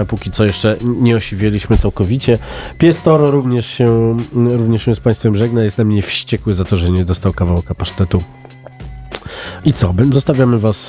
[0.07, 2.39] Póki co jeszcze nie osiwieliśmy całkowicie.
[2.77, 5.63] Pies Toro również się, również się z Państwem żegna.
[5.63, 8.23] Jest na mnie wściekły za to, że nie dostał kawałka pasztetu.
[9.65, 9.93] I co?
[10.11, 10.87] Zostawiamy Was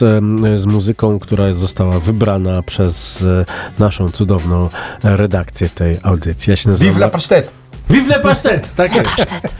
[0.56, 3.44] z muzyką, która została wybrana przez e,
[3.78, 4.68] naszą cudowną
[5.02, 6.50] redakcję tej audycji.
[6.50, 6.94] Ja się nazywam...
[6.94, 7.50] Vive la pasztet!
[7.90, 8.74] Vive le pasztet!
[8.74, 9.56] Tak jest.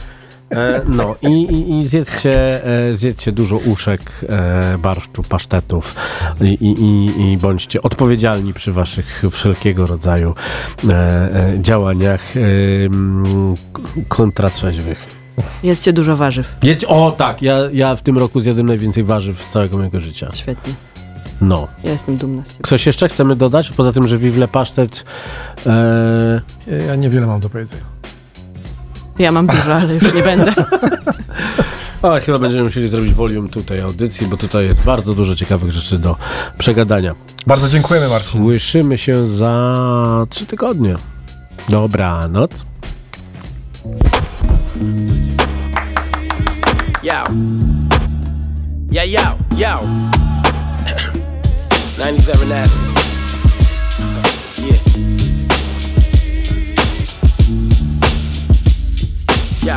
[0.51, 4.25] E, no i, i, i zjedzcie, e, zjedzcie dużo uszek,
[4.79, 5.95] barszczu, pasztetów
[6.41, 10.35] i, i, i, bądźcie odpowiedzialni przy waszych wszelkiego rodzaju
[11.61, 12.33] działaniach
[14.07, 15.22] kontratrzeźwych.
[15.63, 16.55] Jedzcie dużo warzyw.
[16.63, 20.29] Jedź, o tak, ja, ja w tym roku zjadłem najwięcej warzyw z całego mojego życia.
[20.33, 20.73] Świetnie.
[21.41, 21.67] No.
[21.83, 22.59] Ja jestem dumna z ciebie.
[22.67, 23.69] Coś jeszcze chcemy dodać?
[23.69, 25.05] Poza tym, że wiwle pasztet...
[25.67, 26.41] E,
[26.87, 27.81] Ja niewiele mam do powiedzenia.
[29.19, 30.53] Ja mam dużo, ale już nie będę.
[32.01, 35.97] o, chyba będziemy musieli zrobić volume tutaj audycji, bo tutaj jest bardzo dużo ciekawych rzeczy
[35.99, 36.15] do
[36.57, 37.15] przegadania.
[37.47, 38.41] Bardzo dziękujemy, Marcin.
[38.41, 40.95] Słyszymy się za trzy tygodnie.
[41.69, 42.65] Dobranoc.
[47.01, 47.23] Yo.
[48.89, 49.81] Yeah, yo, yo.
[51.97, 52.93] 97 Avenue.
[54.57, 54.79] Yeah.
[59.63, 59.75] Yo.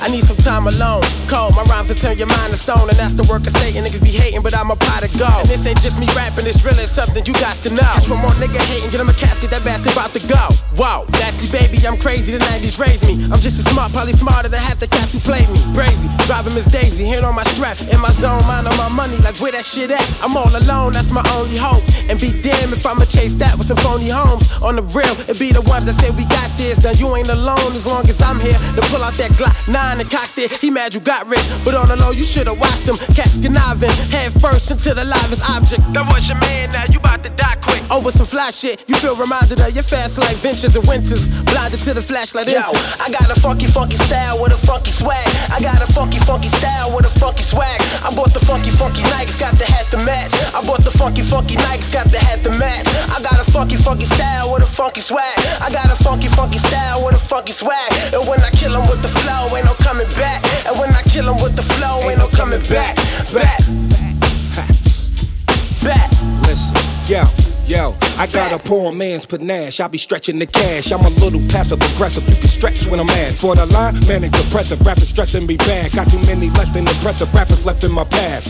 [0.00, 1.02] I need some time alone.
[1.28, 3.84] Cold, my rhymes will turn your mind to stone, and that's the work of Satan.
[3.84, 5.44] Niggas be hating, but I'm a pot of gold.
[5.44, 7.86] And this ain't just me rapping, it's really something you got to know.
[7.96, 10.40] Catch one more nigga hating, get him a casket, that bastard about to go.
[10.76, 13.24] Whoa, nasty baby, I'm crazy, the 90s raised me.
[13.32, 15.60] I'm just as smart, probably smarter than half the cats who played me.
[15.72, 19.16] Brazy, driving Miss Daisy, hand on my strap, in my zone, mind on my money,
[19.24, 20.04] like where that shit at?
[20.22, 21.82] I'm all alone, that's my only hope.
[22.08, 24.44] And be damned if I'ma chase that with some phony homes.
[24.60, 26.82] On the real, it be the ones that say we got this.
[26.82, 30.00] Now you ain't alone as long as I'm here to pull out that Glock 9
[30.00, 30.52] and cock it.
[30.60, 32.96] He mad you got rich, but on the low, you should've watched him.
[33.14, 35.82] Cats conniving, head first into the livest object.
[35.92, 37.82] That was your man, now you about to die quick.
[37.90, 41.24] Oh, Over some fly shit, you feel reminded of your fast life ventures and winters.
[41.44, 42.48] Blinded to the flashlight.
[42.48, 42.60] Yo,
[43.00, 45.24] I got a funky, funky style with a funky swag.
[45.48, 47.80] I got a funky, funky style with a funky swag.
[48.04, 50.32] I bought the funky, funky Nikes, got the hat to match.
[50.54, 52.86] I bought the funky, funky Nikes, got the hat to match.
[53.08, 55.38] I got a funky, funky style with a funky swag.
[55.60, 57.90] I got a funky, funky style with a funky swag.
[58.12, 60.44] And when I kill 'em with the flow, ain't no coming back.
[60.66, 62.96] And when I kill 'em with the flow, ain't no coming back.
[63.32, 63.60] Back.
[65.84, 66.10] Back.
[66.42, 66.74] Listen,
[67.06, 67.22] yo,
[67.68, 69.80] yo, I got a poor man's panache.
[69.80, 70.92] I be stretching the cash.
[70.92, 72.28] I'm a little passive aggressive.
[72.28, 73.36] You can stretch when I'm mad.
[73.36, 74.80] For the line, manic depressive.
[74.86, 75.92] Rappers stressing me bad.
[75.92, 78.46] Got too many less than impressive rappers left in my path.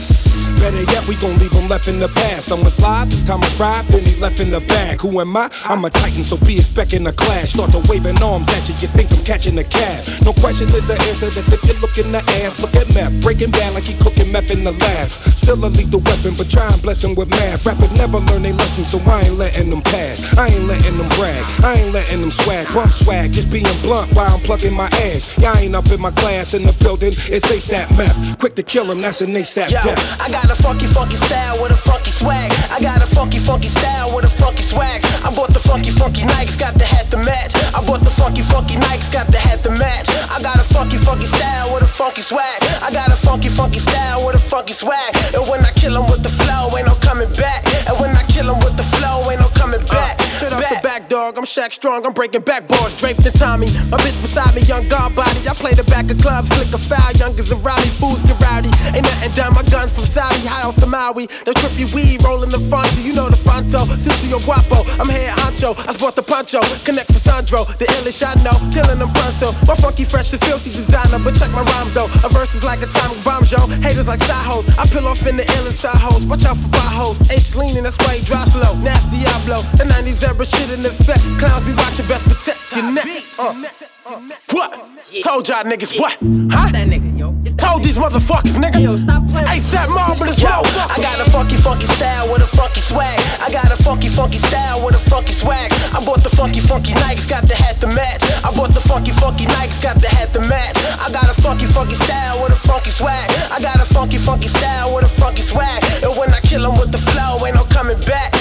[0.61, 2.47] Better yet, we gon' leave them left in the past.
[2.47, 5.01] Someone's live, this time I ride, then he left in the bag.
[5.01, 5.51] Who am I?
[5.65, 7.53] I'm a titan, so be expecting a clash.
[7.53, 10.07] Start to waving arms at you, you think I'm catching a cab.
[10.25, 12.61] No question is the answer, that's if you look in the ass.
[12.62, 15.11] Look at meth, breaking bad like he cooking meth in the lab.
[15.11, 17.67] Still a lethal weapon, but try and bless him with math.
[17.67, 20.36] Rappers never learn their lessons, so I ain't letting them pass.
[20.36, 22.66] I ain't letting them brag, I ain't letting them swag.
[22.74, 25.38] Bump swag, just being blunt while I'm plugging my ass.
[25.38, 28.38] Y'all ain't up in my class in the building, it's ASAP meth.
[28.38, 30.20] Quick to kill him, that's an ASAP Yo, death.
[30.20, 32.50] I got a funky, funky style with a funky swag.
[32.70, 35.05] I got a funky, funky style with a funky swag.
[35.22, 37.55] I bought the funky, funky Nikes, got the hat to match.
[37.74, 40.09] I bought the funky, funky Nikes, got the hat to match.
[40.34, 42.59] I got a funky, funky style with a funky swag.
[42.82, 45.14] I got a funky, funky style with a funky swag.
[45.34, 47.62] And when I kill 'em with the flow, ain't no coming back.
[47.86, 50.20] And when I kill 'em with the flow, ain't no coming uh, back.
[50.38, 51.38] Straight off the back, dog.
[51.38, 52.07] I'm Shaq Strong.
[52.07, 53.68] I'm breaking backboards, draped in Tommy.
[53.90, 55.40] My bitch beside me, young guard body.
[55.49, 57.12] I play the back of clubs, click a foul.
[57.18, 58.70] Youngers around me, fools get rowdy.
[58.95, 59.55] Ain't nothing done.
[59.55, 61.26] My gun from Saudi, high off the Maui.
[61.47, 63.01] The trippy weed rolling the fronto.
[63.01, 63.84] You know the fronto.
[64.01, 64.82] Sissy you're Guapo.
[64.99, 65.76] I'm here honcho.
[65.88, 66.61] I sport the poncho.
[66.84, 67.64] Connect for Sandro.
[67.78, 68.57] The illish I know.
[68.72, 69.53] Killing them pronto.
[69.66, 71.18] My funky, fresh, and filthy designer.
[71.22, 72.09] But check my rhymes though.
[72.24, 73.59] A verse is like atomic bombs, yo.
[73.82, 74.66] Haters like side hoes.
[74.78, 76.24] I peel off in the illest hoes.
[76.26, 77.20] Watch out for potholes.
[77.30, 78.74] H leaning, that's why he drive slow.
[78.82, 79.59] Nasty Diablo.
[79.74, 81.22] The 90s era shit in effect.
[81.43, 83.07] Clowns be watching best protect your neck.
[83.39, 83.55] Uh.
[84.53, 84.70] What?
[85.24, 86.14] Told y'all niggas what?
[86.53, 86.70] Huh?
[86.70, 87.35] That nigga, yo.
[87.57, 88.78] Told these motherfuckers, nigga.
[88.78, 89.49] Yo, stop playing.
[89.49, 90.62] ASAP Marble as well.
[90.87, 93.18] I got a funky, funky style with a funky swag.
[93.41, 95.72] I got a funky, funky style with a funky swag.
[95.91, 98.22] I bought the funky, funky Nikes, got the hat to match.
[98.45, 100.76] I bought the funky, funky Nikes, got the hat to match.
[101.01, 103.30] I got a funky, funky style with a funky swag.
[103.51, 105.82] I got a funky, funky style with a funky swag.
[106.05, 108.37] And when I kill 'em with the flow, ain't no coming back.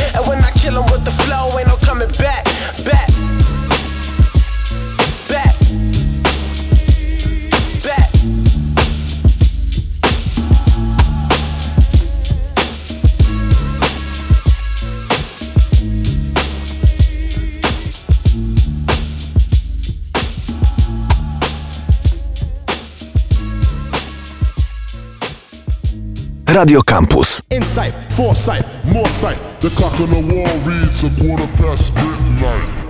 [0.65, 2.45] And when I kill 'em with the flow, ain't no coming back.
[2.85, 3.09] Back.
[5.27, 5.55] Back.
[7.83, 8.09] Back.
[26.47, 27.41] Radio Campus.
[27.49, 29.52] Insight, foresight, more sight.
[29.63, 32.82] The clock on the wall reads a quarter past midnight.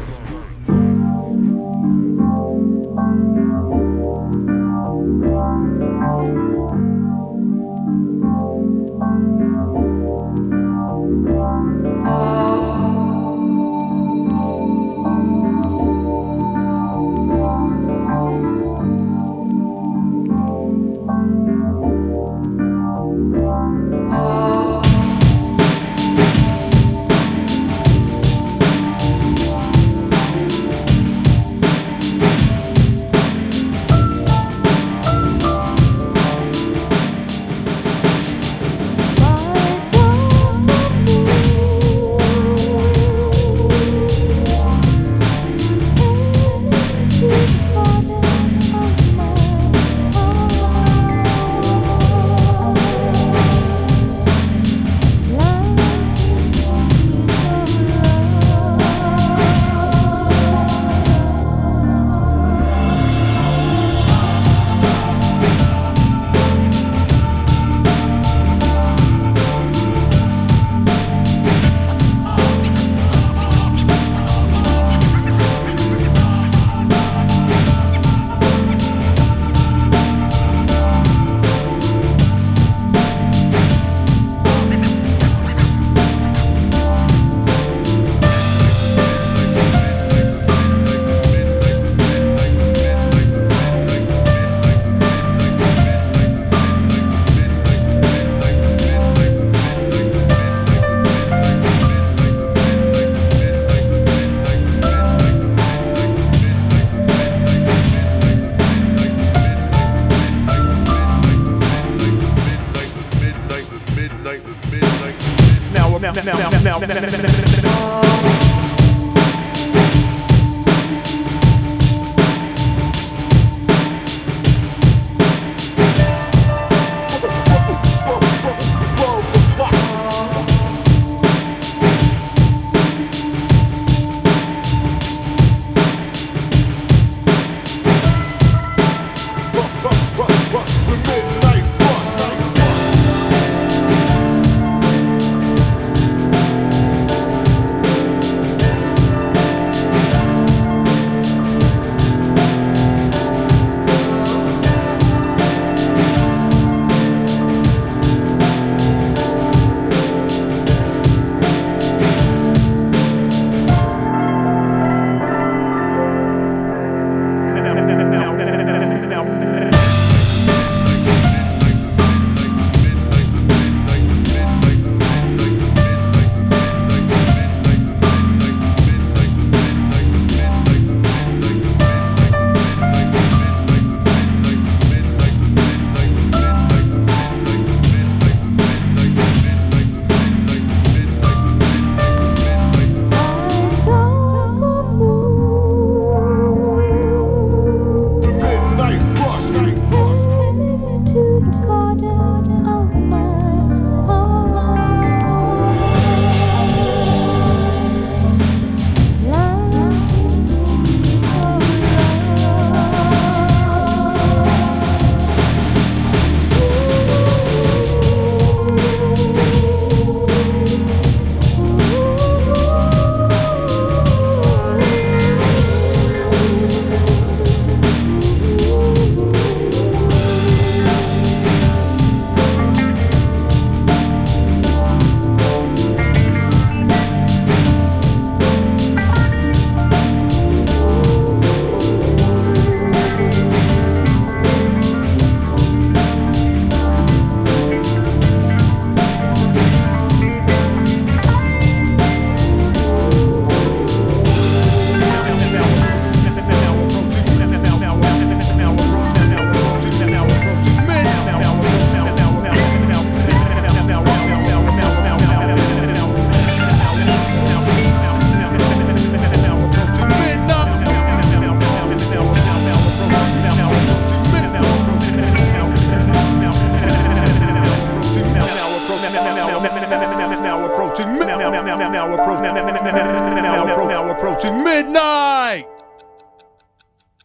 [116.85, 117.22] Nem, nem, nem, nem, nem.